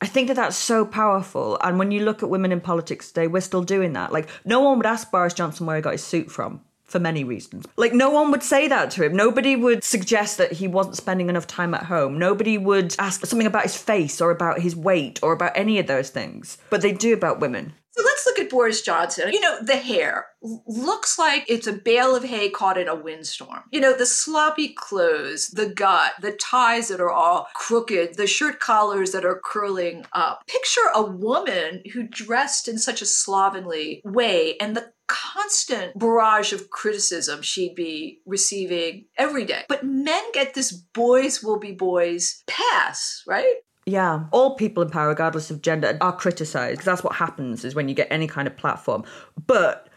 I 0.00 0.06
think 0.06 0.28
that 0.28 0.34
that's 0.36 0.56
so 0.56 0.86
powerful. 0.86 1.58
And 1.62 1.78
when 1.78 1.90
you 1.90 2.06
look 2.06 2.22
at 2.22 2.30
women 2.30 2.52
in 2.52 2.62
politics 2.62 3.08
today, 3.08 3.26
we're 3.26 3.42
still 3.42 3.64
doing 3.64 3.92
that. 3.92 4.14
Like, 4.14 4.30
no 4.46 4.60
one 4.60 4.78
would 4.78 4.86
ask 4.86 5.10
Boris 5.10 5.34
Johnson 5.34 5.66
where 5.66 5.76
he 5.76 5.82
got 5.82 5.92
his 5.92 6.02
suit 6.04 6.30
from 6.30 6.62
for 6.90 6.98
many 6.98 7.22
reasons. 7.24 7.66
Like, 7.76 7.92
no 7.92 8.10
one 8.10 8.30
would 8.32 8.42
say 8.42 8.66
that 8.68 8.90
to 8.92 9.04
him. 9.04 9.14
Nobody 9.14 9.54
would 9.54 9.84
suggest 9.84 10.38
that 10.38 10.52
he 10.52 10.66
wasn't 10.66 10.96
spending 10.96 11.28
enough 11.28 11.46
time 11.46 11.72
at 11.72 11.84
home. 11.84 12.18
Nobody 12.18 12.58
would 12.58 12.96
ask 12.98 13.24
something 13.24 13.46
about 13.46 13.62
his 13.62 13.76
face 13.76 14.20
or 14.20 14.30
about 14.30 14.60
his 14.60 14.74
weight 14.74 15.20
or 15.22 15.32
about 15.32 15.52
any 15.54 15.78
of 15.78 15.86
those 15.86 16.10
things. 16.10 16.58
But 16.68 16.82
they 16.82 16.92
do 16.92 17.14
about 17.14 17.40
women. 17.40 17.74
So 17.92 18.04
let's 18.04 18.24
look 18.24 18.38
at 18.38 18.50
Boris 18.50 18.82
Johnson. 18.82 19.32
You 19.32 19.40
know, 19.40 19.62
the 19.62 19.76
hair 19.76 20.26
looks 20.42 21.18
like 21.18 21.44
it's 21.48 21.66
a 21.66 21.72
bale 21.72 22.14
of 22.14 22.24
hay 22.24 22.48
caught 22.48 22.78
in 22.78 22.88
a 22.88 22.94
windstorm. 22.94 23.62
You 23.72 23.80
know, 23.80 23.96
the 23.96 24.06
sloppy 24.06 24.68
clothes, 24.68 25.48
the 25.48 25.68
gut, 25.68 26.12
the 26.20 26.32
ties 26.32 26.88
that 26.88 27.00
are 27.00 27.10
all 27.10 27.48
crooked, 27.54 28.16
the 28.16 28.26
shirt 28.26 28.60
collars 28.60 29.10
that 29.12 29.24
are 29.24 29.40
curling 29.44 30.06
up. 30.12 30.46
Picture 30.46 30.88
a 30.94 31.02
woman 31.02 31.82
who 31.92 32.04
dressed 32.04 32.68
in 32.68 32.78
such 32.78 33.02
a 33.02 33.06
slovenly 33.06 34.02
way 34.04 34.56
and 34.60 34.76
the 34.76 34.92
constant 35.08 35.98
barrage 35.98 36.52
of 36.52 36.70
criticism 36.70 37.42
she'd 37.42 37.74
be 37.74 38.20
receiving 38.24 39.06
every 39.18 39.44
day. 39.44 39.64
But 39.68 39.84
men 39.84 40.22
get 40.32 40.54
this 40.54 40.70
boys 40.70 41.42
will 41.42 41.58
be 41.58 41.72
boys 41.72 42.44
pass, 42.46 43.24
right? 43.26 43.56
Yeah, 43.90 44.26
all 44.30 44.54
people 44.54 44.84
in 44.84 44.90
power, 44.90 45.08
regardless 45.08 45.50
of 45.50 45.62
gender, 45.62 45.98
are 46.00 46.14
criticised 46.14 46.74
because 46.74 46.84
that's 46.84 47.02
what 47.02 47.16
happens 47.16 47.64
is 47.64 47.74
when 47.74 47.88
you 47.88 47.94
get 47.96 48.06
any 48.08 48.28
kind 48.28 48.46
of 48.46 48.56
platform. 48.56 49.02
But 49.48 49.88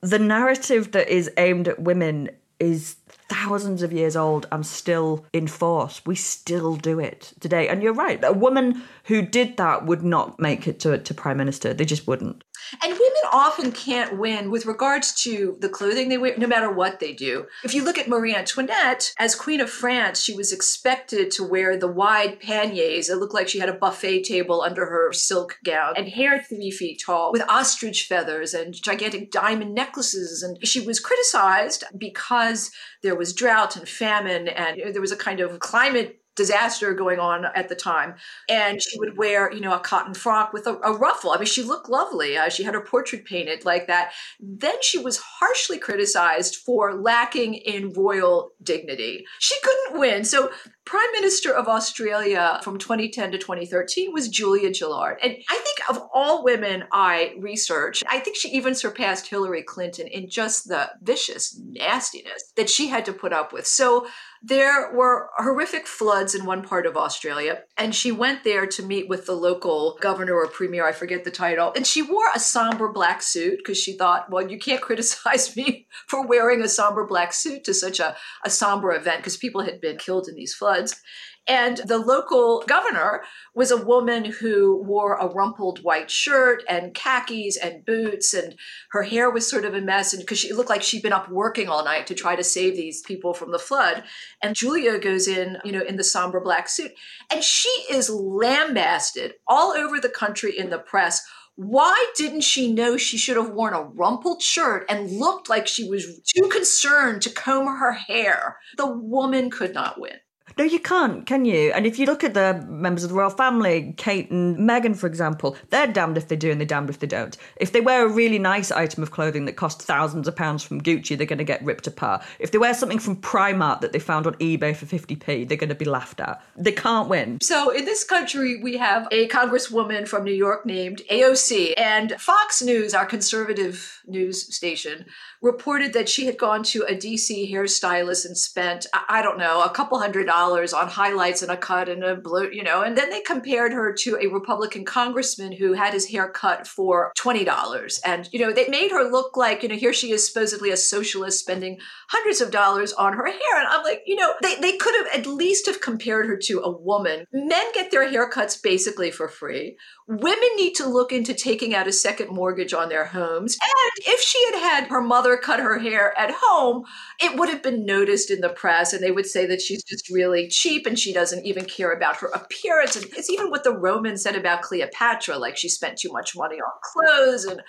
the 0.00 0.18
narrative 0.18 0.90
that 0.90 1.08
is 1.08 1.30
aimed 1.36 1.68
at 1.68 1.78
women 1.78 2.30
is 2.58 2.96
thousands 3.28 3.84
of 3.84 3.92
years 3.92 4.16
old 4.16 4.48
and 4.50 4.66
still 4.66 5.24
in 5.32 5.46
force. 5.46 6.02
We 6.04 6.16
still 6.16 6.74
do 6.74 6.98
it 6.98 7.32
today. 7.38 7.68
And 7.68 7.80
you're 7.80 7.92
right, 7.92 8.18
a 8.24 8.32
woman 8.32 8.82
who 9.04 9.22
did 9.22 9.56
that 9.58 9.86
would 9.86 10.02
not 10.02 10.40
make 10.40 10.66
it 10.66 10.80
to, 10.80 10.98
to 10.98 11.14
prime 11.14 11.36
minister. 11.36 11.72
They 11.72 11.84
just 11.84 12.08
wouldn't. 12.08 12.42
And 12.82 12.92
women 12.92 13.22
often 13.32 13.72
can't 13.72 14.18
win 14.18 14.50
with 14.50 14.66
regards 14.66 15.12
to 15.22 15.56
the 15.60 15.68
clothing 15.68 16.08
they 16.08 16.18
wear, 16.18 16.36
no 16.36 16.46
matter 16.46 16.70
what 16.70 17.00
they 17.00 17.12
do. 17.12 17.46
If 17.64 17.74
you 17.74 17.84
look 17.84 17.98
at 17.98 18.08
Marie 18.08 18.34
Antoinette, 18.34 19.12
as 19.18 19.34
Queen 19.34 19.60
of 19.60 19.70
France, 19.70 20.20
she 20.20 20.34
was 20.34 20.52
expected 20.52 21.30
to 21.32 21.44
wear 21.44 21.76
the 21.76 21.88
wide 21.88 22.40
panniers. 22.40 23.08
It 23.08 23.16
looked 23.16 23.34
like 23.34 23.48
she 23.48 23.58
had 23.58 23.68
a 23.68 23.74
buffet 23.74 24.24
table 24.24 24.62
under 24.62 24.86
her 24.86 25.12
silk 25.12 25.58
gown 25.64 25.94
and 25.96 26.08
hair 26.08 26.42
three 26.42 26.70
feet 26.70 27.02
tall 27.04 27.32
with 27.32 27.42
ostrich 27.48 28.06
feathers 28.06 28.54
and 28.54 28.74
gigantic 28.74 29.30
diamond 29.30 29.74
necklaces. 29.74 30.42
And 30.42 30.66
she 30.66 30.80
was 30.80 31.00
criticized 31.00 31.84
because 31.96 32.70
there 33.02 33.16
was 33.16 33.32
drought 33.32 33.76
and 33.76 33.88
famine 33.88 34.48
and 34.48 34.94
there 34.94 35.00
was 35.00 35.12
a 35.12 35.16
kind 35.16 35.40
of 35.40 35.58
climate 35.60 36.20
disaster 36.38 36.94
going 36.94 37.18
on 37.18 37.44
at 37.54 37.68
the 37.68 37.74
time. 37.74 38.14
And 38.48 38.80
she 38.80 38.98
would 38.98 39.18
wear, 39.18 39.52
you 39.52 39.60
know, 39.60 39.74
a 39.74 39.80
cotton 39.80 40.14
frock 40.14 40.54
with 40.54 40.66
a, 40.66 40.76
a 40.82 40.96
ruffle. 40.96 41.32
I 41.32 41.36
mean, 41.36 41.46
she 41.46 41.62
looked 41.62 41.90
lovely. 41.90 42.38
Uh, 42.38 42.48
she 42.48 42.62
had 42.62 42.72
her 42.72 42.80
portrait 42.80 43.26
painted 43.26 43.66
like 43.66 43.86
that. 43.88 44.12
Then 44.40 44.76
she 44.80 44.98
was 44.98 45.18
harshly 45.18 45.78
criticized 45.78 46.56
for 46.56 46.94
lacking 46.94 47.54
in 47.54 47.92
royal 47.92 48.52
dignity. 48.62 49.26
She 49.38 49.56
couldn't 49.62 50.00
win. 50.00 50.24
So 50.24 50.50
Prime 50.88 51.12
Minister 51.12 51.52
of 51.52 51.68
Australia 51.68 52.60
from 52.62 52.78
2010 52.78 53.32
to 53.32 53.38
2013 53.38 54.10
was 54.10 54.26
Julia 54.26 54.72
Gillard. 54.72 55.18
And 55.22 55.36
I 55.50 55.56
think 55.56 55.90
of 55.90 56.08
all 56.14 56.42
women 56.42 56.84
I 56.92 57.34
researched, 57.38 58.04
I 58.10 58.20
think 58.20 58.36
she 58.36 58.48
even 58.50 58.74
surpassed 58.74 59.26
Hillary 59.26 59.62
Clinton 59.62 60.06
in 60.06 60.30
just 60.30 60.66
the 60.66 60.90
vicious 61.02 61.60
nastiness 61.62 62.52
that 62.56 62.70
she 62.70 62.88
had 62.88 63.04
to 63.04 63.12
put 63.12 63.34
up 63.34 63.52
with. 63.52 63.66
So 63.66 64.06
there 64.42 64.92
were 64.92 65.30
horrific 65.36 65.86
floods 65.86 66.34
in 66.34 66.44
one 66.44 66.62
part 66.62 66.86
of 66.86 66.96
Australia, 66.96 67.62
and 67.78 67.94
she 67.94 68.10
went 68.10 68.42
there 68.42 68.66
to 68.66 68.82
meet 68.82 69.08
with 69.08 69.26
the 69.26 69.34
local 69.34 69.96
governor 70.00 70.34
or 70.34 70.48
premier, 70.48 70.86
I 70.86 70.92
forget 70.92 71.24
the 71.24 71.30
title, 71.30 71.72
and 71.76 71.86
she 71.86 72.02
wore 72.02 72.28
a 72.34 72.40
somber 72.40 72.88
black 72.88 73.22
suit 73.22 73.58
because 73.58 73.78
she 73.78 73.96
thought, 73.96 74.30
well, 74.30 74.50
you 74.50 74.58
can't 74.58 74.80
criticize 74.88 75.56
me 75.56 75.86
for 76.06 76.26
wearing 76.26 76.60
a 76.60 76.68
somber 76.68 77.06
black 77.06 77.32
suit 77.32 77.64
to 77.64 77.74
such 77.74 78.00
a, 78.00 78.16
a 78.44 78.50
somber 78.50 78.92
event 78.92 79.18
because 79.18 79.36
people 79.36 79.62
had 79.62 79.80
been 79.80 79.96
killed 79.96 80.28
in 80.28 80.34
these 80.34 80.54
floods. 80.54 81.00
And 81.48 81.78
the 81.78 81.96
local 81.96 82.62
governor 82.66 83.22
was 83.54 83.70
a 83.70 83.82
woman 83.82 84.26
who 84.26 84.82
wore 84.82 85.14
a 85.14 85.26
rumpled 85.26 85.82
white 85.82 86.10
shirt 86.10 86.62
and 86.68 86.92
khakis 86.92 87.56
and 87.56 87.86
boots, 87.86 88.34
and 88.34 88.54
her 88.90 89.02
hair 89.02 89.30
was 89.30 89.48
sort 89.48 89.64
of 89.64 89.72
a 89.72 89.80
mess. 89.80 90.12
And 90.12 90.20
because 90.20 90.38
she 90.38 90.52
looked 90.52 90.68
like 90.68 90.82
she'd 90.82 91.02
been 91.02 91.12
up 91.14 91.30
working 91.30 91.66
all 91.66 91.82
night 91.82 92.06
to 92.08 92.14
try 92.14 92.36
to 92.36 92.44
save 92.44 92.76
these 92.76 93.00
people 93.00 93.32
from 93.32 93.50
the 93.50 93.58
flood. 93.58 94.04
And 94.42 94.54
Julia 94.54 94.98
goes 94.98 95.26
in, 95.26 95.56
you 95.64 95.72
know, 95.72 95.82
in 95.82 95.96
the 95.96 96.04
somber 96.04 96.38
black 96.38 96.68
suit, 96.68 96.92
and 97.32 97.42
she 97.42 97.67
is 97.90 98.10
lambasted 98.10 99.34
all 99.46 99.72
over 99.72 100.00
the 100.00 100.08
country 100.08 100.56
in 100.56 100.70
the 100.70 100.78
press 100.78 101.24
why 101.58 102.12
didn't 102.14 102.42
she 102.42 102.72
know 102.72 102.96
she 102.96 103.18
should 103.18 103.36
have 103.36 103.50
worn 103.50 103.74
a 103.74 103.82
rumpled 103.82 104.40
shirt 104.40 104.84
and 104.88 105.10
looked 105.10 105.48
like 105.48 105.66
she 105.66 105.88
was 105.88 106.20
too 106.20 106.48
concerned 106.48 107.20
to 107.22 107.30
comb 107.30 107.66
her 107.66 107.90
hair? 107.90 108.58
The 108.76 108.86
woman 108.86 109.50
could 109.50 109.74
not 109.74 110.00
win. 110.00 110.20
No, 110.56 110.64
you 110.64 110.80
can't, 110.80 111.26
can 111.26 111.44
you? 111.44 111.72
And 111.72 111.86
if 111.86 111.98
you 111.98 112.06
look 112.06 112.24
at 112.24 112.34
the 112.34 112.64
members 112.68 113.04
of 113.04 113.10
the 113.10 113.16
royal 113.16 113.30
family, 113.30 113.94
Kate 113.96 114.30
and 114.30 114.56
Meghan, 114.58 114.96
for 114.96 115.06
example, 115.06 115.56
they're 115.70 115.86
damned 115.86 116.16
if 116.16 116.28
they 116.28 116.36
do 116.36 116.50
and 116.50 116.60
they're 116.60 116.66
damned 116.66 116.90
if 116.90 116.98
they 116.98 117.06
don't. 117.06 117.36
If 117.56 117.72
they 117.72 117.80
wear 117.80 118.04
a 118.04 118.08
really 118.08 118.38
nice 118.38 118.70
item 118.70 119.02
of 119.02 119.10
clothing 119.10 119.44
that 119.44 119.56
costs 119.56 119.84
thousands 119.84 120.26
of 120.26 120.34
pounds 120.34 120.64
from 120.64 120.80
Gucci, 120.80 121.16
they're 121.16 121.26
going 121.26 121.38
to 121.38 121.44
get 121.44 121.64
ripped 121.64 121.86
apart. 121.86 122.24
If 122.38 122.50
they 122.50 122.58
wear 122.58 122.74
something 122.74 122.98
from 122.98 123.16
Primark 123.16 123.82
that 123.82 123.92
they 123.92 123.98
found 123.98 124.26
on 124.26 124.34
eBay 124.34 124.74
for 124.74 124.86
50p, 124.86 125.48
they're 125.48 125.56
going 125.56 125.68
to 125.68 125.74
be 125.74 125.84
laughed 125.84 126.20
at. 126.20 126.42
They 126.56 126.72
can't 126.72 127.08
win. 127.08 127.38
So 127.40 127.70
in 127.70 127.84
this 127.84 128.02
country, 128.02 128.60
we 128.62 128.78
have 128.78 129.06
a 129.12 129.28
congresswoman 129.28 130.08
from 130.08 130.24
New 130.24 130.32
York 130.32 130.66
named 130.66 131.02
AOC, 131.10 131.74
and 131.76 132.12
Fox 132.18 132.62
News, 132.62 132.94
our 132.94 133.06
conservative 133.06 134.02
news 134.06 134.54
station, 134.54 135.06
reported 135.40 135.92
that 135.92 136.08
she 136.08 136.26
had 136.26 136.38
gone 136.38 136.62
to 136.64 136.82
a 136.82 136.96
DC 136.96 137.52
hairstylist 137.52 138.24
and 138.24 138.36
spent, 138.36 138.86
I 139.08 139.22
don't 139.22 139.38
know, 139.38 139.62
a 139.62 139.70
couple 139.70 139.98
hundred 139.98 140.26
dollars 140.26 140.37
on 140.38 140.88
highlights 140.88 141.42
and 141.42 141.50
a 141.50 141.56
cut 141.56 141.88
and 141.88 142.04
a 142.04 142.16
blue, 142.16 142.50
you 142.50 142.62
know, 142.62 142.82
and 142.82 142.96
then 142.96 143.10
they 143.10 143.20
compared 143.20 143.72
her 143.72 143.92
to 143.92 144.16
a 144.20 144.28
Republican 144.28 144.84
congressman 144.84 145.52
who 145.52 145.72
had 145.72 145.92
his 145.92 146.06
hair 146.06 146.28
cut 146.28 146.66
for 146.66 147.12
$20. 147.18 148.00
And, 148.04 148.28
you 148.32 148.38
know, 148.38 148.52
they 148.52 148.68
made 148.68 148.90
her 148.90 149.10
look 149.10 149.36
like, 149.36 149.62
you 149.62 149.68
know, 149.68 149.76
here 149.76 149.92
she 149.92 150.12
is 150.12 150.26
supposedly 150.26 150.70
a 150.70 150.76
socialist 150.76 151.40
spending 151.40 151.78
hundreds 152.08 152.40
of 152.40 152.50
dollars 152.50 152.92
on 152.92 153.14
her 153.14 153.26
hair. 153.26 153.58
And 153.58 153.68
I'm 153.68 153.82
like, 153.84 154.02
you 154.06 154.16
know, 154.16 154.34
they, 154.42 154.56
they 154.56 154.76
could 154.76 154.94
have 154.94 155.20
at 155.20 155.26
least 155.26 155.66
have 155.66 155.80
compared 155.80 156.26
her 156.26 156.36
to 156.44 156.60
a 156.60 156.70
woman. 156.70 157.26
Men 157.32 157.66
get 157.74 157.90
their 157.90 158.10
haircuts 158.10 158.62
basically 158.62 159.10
for 159.10 159.28
free. 159.28 159.76
Women 160.06 160.48
need 160.56 160.74
to 160.76 160.86
look 160.86 161.12
into 161.12 161.34
taking 161.34 161.74
out 161.74 161.86
a 161.86 161.92
second 161.92 162.30
mortgage 162.30 162.72
on 162.72 162.88
their 162.88 163.04
homes. 163.06 163.58
And 163.60 164.06
if 164.06 164.20
she 164.20 164.42
had 164.46 164.60
had 164.60 164.88
her 164.88 165.02
mother 165.02 165.36
cut 165.36 165.60
her 165.60 165.78
hair 165.78 166.18
at 166.18 166.34
home, 166.34 166.84
it 167.20 167.38
would 167.38 167.50
have 167.50 167.62
been 167.62 167.84
noticed 167.84 168.30
in 168.30 168.40
the 168.40 168.48
press 168.48 168.92
and 168.92 169.02
they 169.02 169.10
would 169.10 169.26
say 169.26 169.46
that 169.46 169.60
she's 169.60 169.84
just 169.84 170.08
really 170.28 170.48
cheap 170.48 170.86
and 170.86 170.98
she 170.98 171.12
doesn't 171.12 171.44
even 171.46 171.64
care 171.64 171.92
about 171.92 172.16
her 172.16 172.28
appearance. 172.28 172.96
And 172.96 173.06
it's 173.16 173.30
even 173.30 173.50
what 173.50 173.64
the 173.64 173.76
Romans 173.76 174.22
said 174.22 174.36
about 174.36 174.62
Cleopatra, 174.62 175.38
like 175.38 175.56
she 175.56 175.68
spent 175.68 175.98
too 175.98 176.12
much 176.12 176.36
money 176.36 176.56
on 176.56 176.72
clothes 176.82 177.44
and 177.44 177.62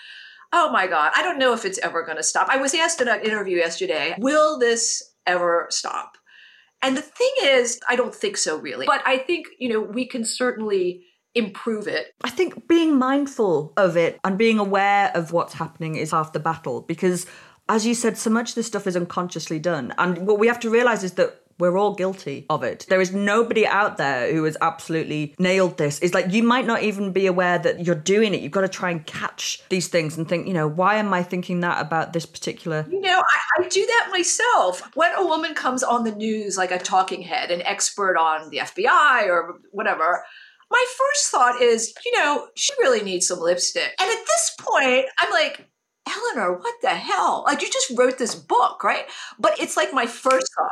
oh 0.52 0.72
my 0.72 0.88
God, 0.88 1.12
I 1.16 1.22
don't 1.22 1.40
know 1.40 1.54
if 1.54 1.66
it's 1.66 1.80
ever 1.80 2.04
going 2.04 2.18
to 2.18 2.24
stop. 2.24 2.48
I 2.50 2.58
was 2.58 2.74
asked 2.74 3.02
in 3.02 3.08
an 3.08 3.22
interview 3.22 3.58
yesterday, 3.58 4.16
will 4.18 4.58
this 4.58 5.04
ever 5.28 5.68
stop? 5.70 6.18
And 6.82 6.98
the 6.98 7.02
thing 7.02 7.32
is, 7.44 7.80
I 7.88 7.96
don't 7.96 8.16
think 8.16 8.38
so 8.38 8.58
really. 8.58 8.86
But 8.86 9.04
I 9.06 9.18
think, 9.18 9.48
you 9.60 9.70
know, 9.70 9.82
we 9.82 10.08
can 10.08 10.24
certainly 10.24 11.04
improve 11.36 11.88
it. 11.88 12.14
I 12.24 12.30
think 12.30 12.68
being 12.68 12.98
mindful 12.98 13.74
of 13.78 13.96
it 13.96 14.20
and 14.24 14.38
being 14.38 14.60
aware 14.60 15.12
of 15.14 15.32
what's 15.32 15.54
happening 15.54 15.96
is 15.96 16.12
half 16.12 16.34
the 16.34 16.40
battle 16.40 16.82
because 16.82 17.28
as 17.68 17.86
you 17.86 17.94
said 17.94 18.18
so 18.18 18.32
much 18.32 18.50
of 18.50 18.56
this 18.56 18.66
stuff 18.66 18.88
is 18.88 18.96
unconsciously 18.96 19.60
done 19.60 19.94
and 20.00 20.26
what 20.26 20.40
we 20.40 20.48
have 20.48 20.60
to 20.62 20.72
realize 20.72 21.04
is 21.04 21.14
that 21.14 21.44
we're 21.60 21.78
all 21.78 21.94
guilty 21.94 22.46
of 22.50 22.64
it. 22.64 22.86
There 22.90 23.02
is 23.02 23.14
nobody 23.14 23.68
out 23.68 23.98
there 23.98 24.32
who 24.34 24.44
has 24.46 24.58
absolutely 24.62 25.36
nailed 25.38 25.78
this. 25.78 26.00
It's 26.00 26.14
like 26.14 26.32
you 26.32 26.42
might 26.42 26.66
not 26.66 26.84
even 26.84 27.12
be 27.12 27.28
aware 27.28 27.60
that 27.60 27.86
you're 27.86 27.96
doing 27.96 28.34
it. 28.34 28.42
You've 28.42 28.52
got 28.52 28.62
to 28.62 28.70
try 28.70 28.92
and 28.92 29.06
catch 29.06 29.62
these 29.70 29.90
things 29.90 30.18
and 30.18 30.28
think, 30.28 30.48
you 30.48 30.54
know, 30.54 30.68
why 30.68 30.96
am 30.96 31.14
I 31.14 31.22
thinking 31.22 31.60
that 31.60 31.82
about 31.82 32.14
this 32.14 32.26
particular? 32.26 32.86
You 32.90 33.02
know, 33.02 33.20
I, 33.20 33.64
I 33.64 33.68
do 33.68 33.86
that 33.86 34.10
myself. 34.12 34.90
When 34.96 35.14
a 35.16 35.26
woman 35.26 35.54
comes 35.54 35.84
on 35.84 36.06
the 36.06 36.16
news 36.16 36.58
like 36.58 36.72
a 36.72 36.80
talking 36.80 37.22
head, 37.22 37.52
an 37.52 37.62
expert 37.64 38.18
on 38.18 38.50
the 38.50 38.58
FBI 38.58 39.28
or 39.28 39.60
whatever, 39.72 40.24
my 40.72 40.86
first 40.98 41.30
thought 41.30 41.62
is, 41.62 41.94
you 42.06 42.18
know, 42.18 42.48
she 42.56 42.72
really 42.80 43.04
needs 43.04 43.28
some 43.28 43.40
lipstick. 43.40 43.94
And 44.00 44.10
at 44.10 44.26
this 44.26 44.56
point, 44.60 45.08
I'm 45.20 45.32
like, 45.32 45.68
Eleanor, 46.08 46.58
what 46.58 46.76
the 46.82 46.90
hell? 46.90 47.44
Like, 47.46 47.62
you 47.62 47.70
just 47.70 47.92
wrote 47.98 48.18
this 48.18 48.36
book, 48.36 48.84
right? 48.84 49.06
But 49.38 49.60
it's 49.60 49.78
like 49.78 49.94
my 49.94 50.06
first 50.06 50.48
thought, 50.56 50.72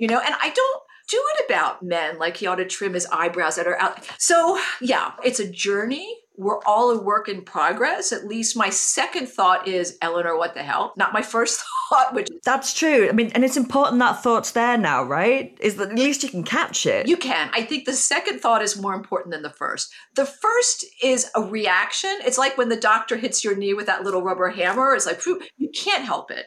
you 0.00 0.08
know, 0.08 0.18
and 0.18 0.34
I 0.40 0.50
don't 0.50 0.82
do 1.08 1.22
it 1.34 1.44
about 1.46 1.82
men, 1.82 2.18
like 2.18 2.36
he 2.36 2.46
ought 2.46 2.56
to 2.56 2.64
trim 2.64 2.94
his 2.94 3.06
eyebrows 3.06 3.56
that 3.56 3.66
are 3.66 3.80
out. 3.80 4.08
So, 4.18 4.60
yeah, 4.80 5.12
it's 5.22 5.40
a 5.40 5.50
journey 5.50 6.20
we're 6.40 6.62
all 6.64 6.90
a 6.90 7.02
work 7.02 7.28
in 7.28 7.42
progress. 7.42 8.12
At 8.12 8.26
least 8.26 8.56
my 8.56 8.70
second 8.70 9.28
thought 9.28 9.68
is, 9.68 9.98
Eleanor, 10.00 10.38
what 10.38 10.54
the 10.54 10.62
hell? 10.62 10.94
Not 10.96 11.12
my 11.12 11.20
first 11.34 11.62
thought, 11.90 12.14
which 12.14 12.28
That's 12.44 12.72
true. 12.72 13.08
I 13.08 13.12
mean, 13.12 13.30
and 13.34 13.44
it's 13.44 13.58
important 13.58 13.98
that 13.98 14.22
thought's 14.22 14.52
there 14.52 14.78
now, 14.78 15.02
right? 15.02 15.56
Is 15.60 15.76
that 15.76 15.90
at 15.90 15.96
least 15.96 16.22
you 16.22 16.30
can 16.30 16.42
catch 16.42 16.86
it. 16.86 17.06
You 17.06 17.18
can. 17.18 17.50
I 17.52 17.62
think 17.62 17.84
the 17.84 17.92
second 17.92 18.40
thought 18.40 18.62
is 18.62 18.80
more 18.80 18.94
important 18.94 19.32
than 19.32 19.42
the 19.42 19.50
first. 19.50 19.92
The 20.16 20.24
first 20.24 20.86
is 21.02 21.30
a 21.36 21.42
reaction. 21.42 22.16
It's 22.24 22.38
like 22.38 22.56
when 22.56 22.70
the 22.70 22.76
doctor 22.76 23.18
hits 23.18 23.44
your 23.44 23.54
knee 23.54 23.74
with 23.74 23.86
that 23.86 24.02
little 24.02 24.22
rubber 24.22 24.48
hammer. 24.48 24.94
It's 24.94 25.06
like, 25.06 25.20
you 25.26 25.70
can't 25.74 26.04
help 26.04 26.30
it 26.30 26.46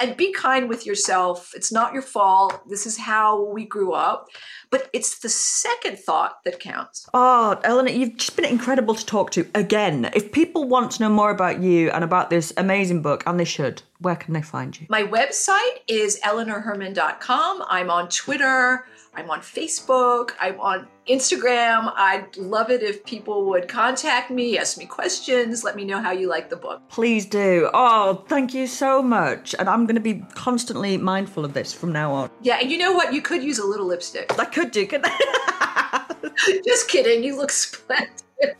and 0.00 0.16
be 0.16 0.32
kind 0.32 0.68
with 0.68 0.86
yourself. 0.86 1.52
It's 1.54 1.72
not 1.72 1.92
your 1.92 2.02
fault. 2.02 2.68
This 2.68 2.86
is 2.86 2.98
how 2.98 3.44
we 3.44 3.64
grew 3.64 3.92
up. 3.92 4.28
But 4.70 4.90
it's 4.92 5.18
the 5.20 5.28
second 5.28 5.98
thought 5.98 6.42
that 6.44 6.58
counts. 6.58 7.08
Oh, 7.14 7.60
Eleanor, 7.62 7.90
you've 7.90 8.16
just 8.16 8.34
been 8.34 8.44
incredible 8.44 8.94
to 8.94 9.06
talk 9.06 9.30
to 9.32 9.48
again. 9.54 10.10
If 10.14 10.32
people 10.32 10.68
want 10.68 10.90
to 10.92 11.02
know 11.02 11.10
more 11.10 11.30
about 11.30 11.62
you 11.62 11.90
and 11.90 12.02
about 12.02 12.30
this 12.30 12.52
amazing 12.56 13.02
book, 13.02 13.22
and 13.26 13.38
they 13.38 13.44
should, 13.44 13.82
where 14.00 14.16
can 14.16 14.34
they 14.34 14.42
find 14.42 14.78
you? 14.78 14.86
My 14.90 15.04
website 15.04 15.78
is 15.86 16.18
eleanorherman.com. 16.24 17.62
I'm 17.68 17.90
on 17.90 18.08
Twitter. 18.08 18.84
I'm 19.16 19.30
on 19.30 19.40
Facebook. 19.40 20.32
I'm 20.40 20.60
on 20.60 20.88
Instagram. 21.08 21.92
I'd 21.96 22.36
love 22.36 22.70
it 22.70 22.82
if 22.82 23.04
people 23.04 23.44
would 23.46 23.68
contact 23.68 24.30
me, 24.30 24.58
ask 24.58 24.78
me 24.78 24.86
questions, 24.86 25.64
let 25.64 25.76
me 25.76 25.84
know 25.84 26.00
how 26.00 26.12
you 26.12 26.28
like 26.28 26.50
the 26.50 26.56
book. 26.56 26.82
Please 26.88 27.26
do. 27.26 27.70
Oh, 27.74 28.24
thank 28.28 28.54
you 28.54 28.66
so 28.66 29.02
much. 29.02 29.54
And 29.58 29.68
I'm 29.68 29.86
going 29.86 29.96
to 29.96 30.00
be 30.00 30.24
constantly 30.34 30.96
mindful 30.96 31.44
of 31.44 31.54
this 31.54 31.72
from 31.72 31.92
now 31.92 32.12
on. 32.12 32.30
Yeah, 32.42 32.58
and 32.60 32.70
you 32.70 32.78
know 32.78 32.92
what? 32.92 33.12
You 33.12 33.22
could 33.22 33.42
use 33.42 33.58
a 33.58 33.66
little 33.66 33.86
lipstick. 33.86 34.38
I 34.38 34.44
could 34.44 34.70
do, 34.70 34.86
could 34.86 35.04
Just 36.64 36.88
kidding. 36.88 37.22
You 37.22 37.36
look 37.36 37.50
splendid. 37.50 38.10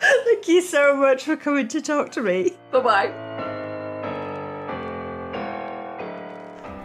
Thank 0.00 0.48
you 0.48 0.62
so 0.62 0.94
much 0.94 1.24
for 1.24 1.36
coming 1.36 1.68
to 1.68 1.80
talk 1.80 2.12
to 2.12 2.22
me. 2.22 2.52
Bye 2.70 2.80
bye. 2.80 3.32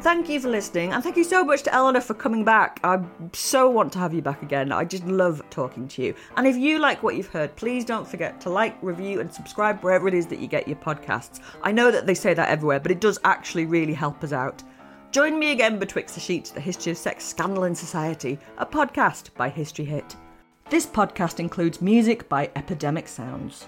Thank 0.01 0.29
you 0.29 0.39
for 0.39 0.49
listening, 0.49 0.93
and 0.93 1.03
thank 1.03 1.15
you 1.15 1.23
so 1.23 1.43
much 1.43 1.61
to 1.61 1.73
Eleanor 1.75 2.01
for 2.01 2.15
coming 2.15 2.43
back. 2.43 2.79
I 2.83 3.03
so 3.33 3.69
want 3.69 3.93
to 3.93 3.99
have 3.99 4.15
you 4.15 4.23
back 4.23 4.41
again. 4.41 4.71
I 4.71 4.83
just 4.83 5.05
love 5.05 5.43
talking 5.51 5.87
to 5.89 6.01
you. 6.01 6.15
And 6.37 6.47
if 6.47 6.57
you 6.57 6.79
like 6.79 7.03
what 7.03 7.15
you've 7.15 7.27
heard, 7.27 7.55
please 7.55 7.85
don't 7.85 8.07
forget 8.07 8.41
to 8.41 8.49
like, 8.49 8.75
review, 8.81 9.19
and 9.19 9.31
subscribe 9.31 9.79
wherever 9.81 10.07
it 10.07 10.15
is 10.15 10.25
that 10.27 10.39
you 10.39 10.47
get 10.47 10.67
your 10.67 10.77
podcasts. 10.77 11.39
I 11.61 11.71
know 11.71 11.91
that 11.91 12.07
they 12.07 12.15
say 12.15 12.33
that 12.33 12.49
everywhere, 12.49 12.79
but 12.79 12.91
it 12.91 12.99
does 12.99 13.19
actually 13.23 13.67
really 13.67 13.93
help 13.93 14.23
us 14.23 14.33
out. 14.33 14.63
Join 15.11 15.37
me 15.37 15.51
again 15.51 15.77
betwixt 15.77 16.15
the 16.15 16.21
sheets, 16.21 16.49
the 16.49 16.59
history 16.59 16.91
of 16.91 16.97
sex, 16.97 17.23
scandal, 17.23 17.65
and 17.65 17.77
society, 17.77 18.39
a 18.57 18.65
podcast 18.65 19.31
by 19.35 19.49
History 19.49 19.85
Hit. 19.85 20.15
This 20.71 20.87
podcast 20.87 21.39
includes 21.39 21.79
music 21.79 22.27
by 22.27 22.49
Epidemic 22.55 23.07
Sounds. 23.07 23.67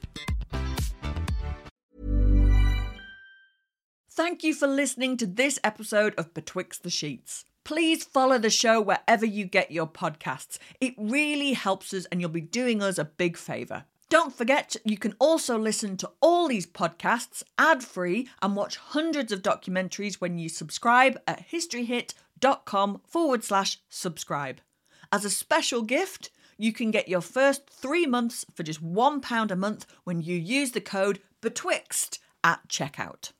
Thank 4.13 4.43
you 4.43 4.53
for 4.53 4.67
listening 4.67 5.15
to 5.17 5.25
this 5.25 5.57
episode 5.63 6.13
of 6.17 6.33
Betwixt 6.33 6.83
the 6.83 6.89
Sheets. 6.89 7.45
Please 7.63 8.03
follow 8.03 8.37
the 8.37 8.49
show 8.49 8.81
wherever 8.81 9.25
you 9.25 9.45
get 9.45 9.71
your 9.71 9.87
podcasts. 9.87 10.57
It 10.81 10.95
really 10.97 11.53
helps 11.53 11.93
us, 11.93 12.03
and 12.11 12.19
you'll 12.19 12.29
be 12.29 12.41
doing 12.41 12.83
us 12.83 12.97
a 12.97 13.05
big 13.05 13.37
favour. 13.37 13.85
Don't 14.09 14.35
forget, 14.35 14.75
you 14.83 14.97
can 14.97 15.15
also 15.17 15.57
listen 15.57 15.95
to 15.95 16.11
all 16.19 16.49
these 16.49 16.67
podcasts 16.67 17.41
ad 17.57 17.85
free 17.85 18.27
and 18.41 18.53
watch 18.53 18.75
hundreds 18.75 19.31
of 19.31 19.41
documentaries 19.41 20.15
when 20.15 20.37
you 20.37 20.49
subscribe 20.49 21.17
at 21.25 21.49
historyhit.com 21.49 22.99
forward 23.07 23.45
slash 23.45 23.77
subscribe. 23.87 24.59
As 25.09 25.23
a 25.23 25.29
special 25.29 25.83
gift, 25.83 26.31
You 26.57 26.71
can 26.71 26.91
get 26.91 27.07
your 27.07 27.21
first 27.21 27.67
three 27.71 28.05
months 28.05 28.45
for 28.53 28.61
just 28.61 28.83
£1 28.83 29.51
a 29.51 29.55
month 29.55 29.87
when 30.03 30.21
you 30.21 30.35
use 30.35 30.73
the 30.73 30.79
code 30.79 31.19
BETWIXT 31.41 32.19
at 32.43 32.67
checkout. 32.67 33.31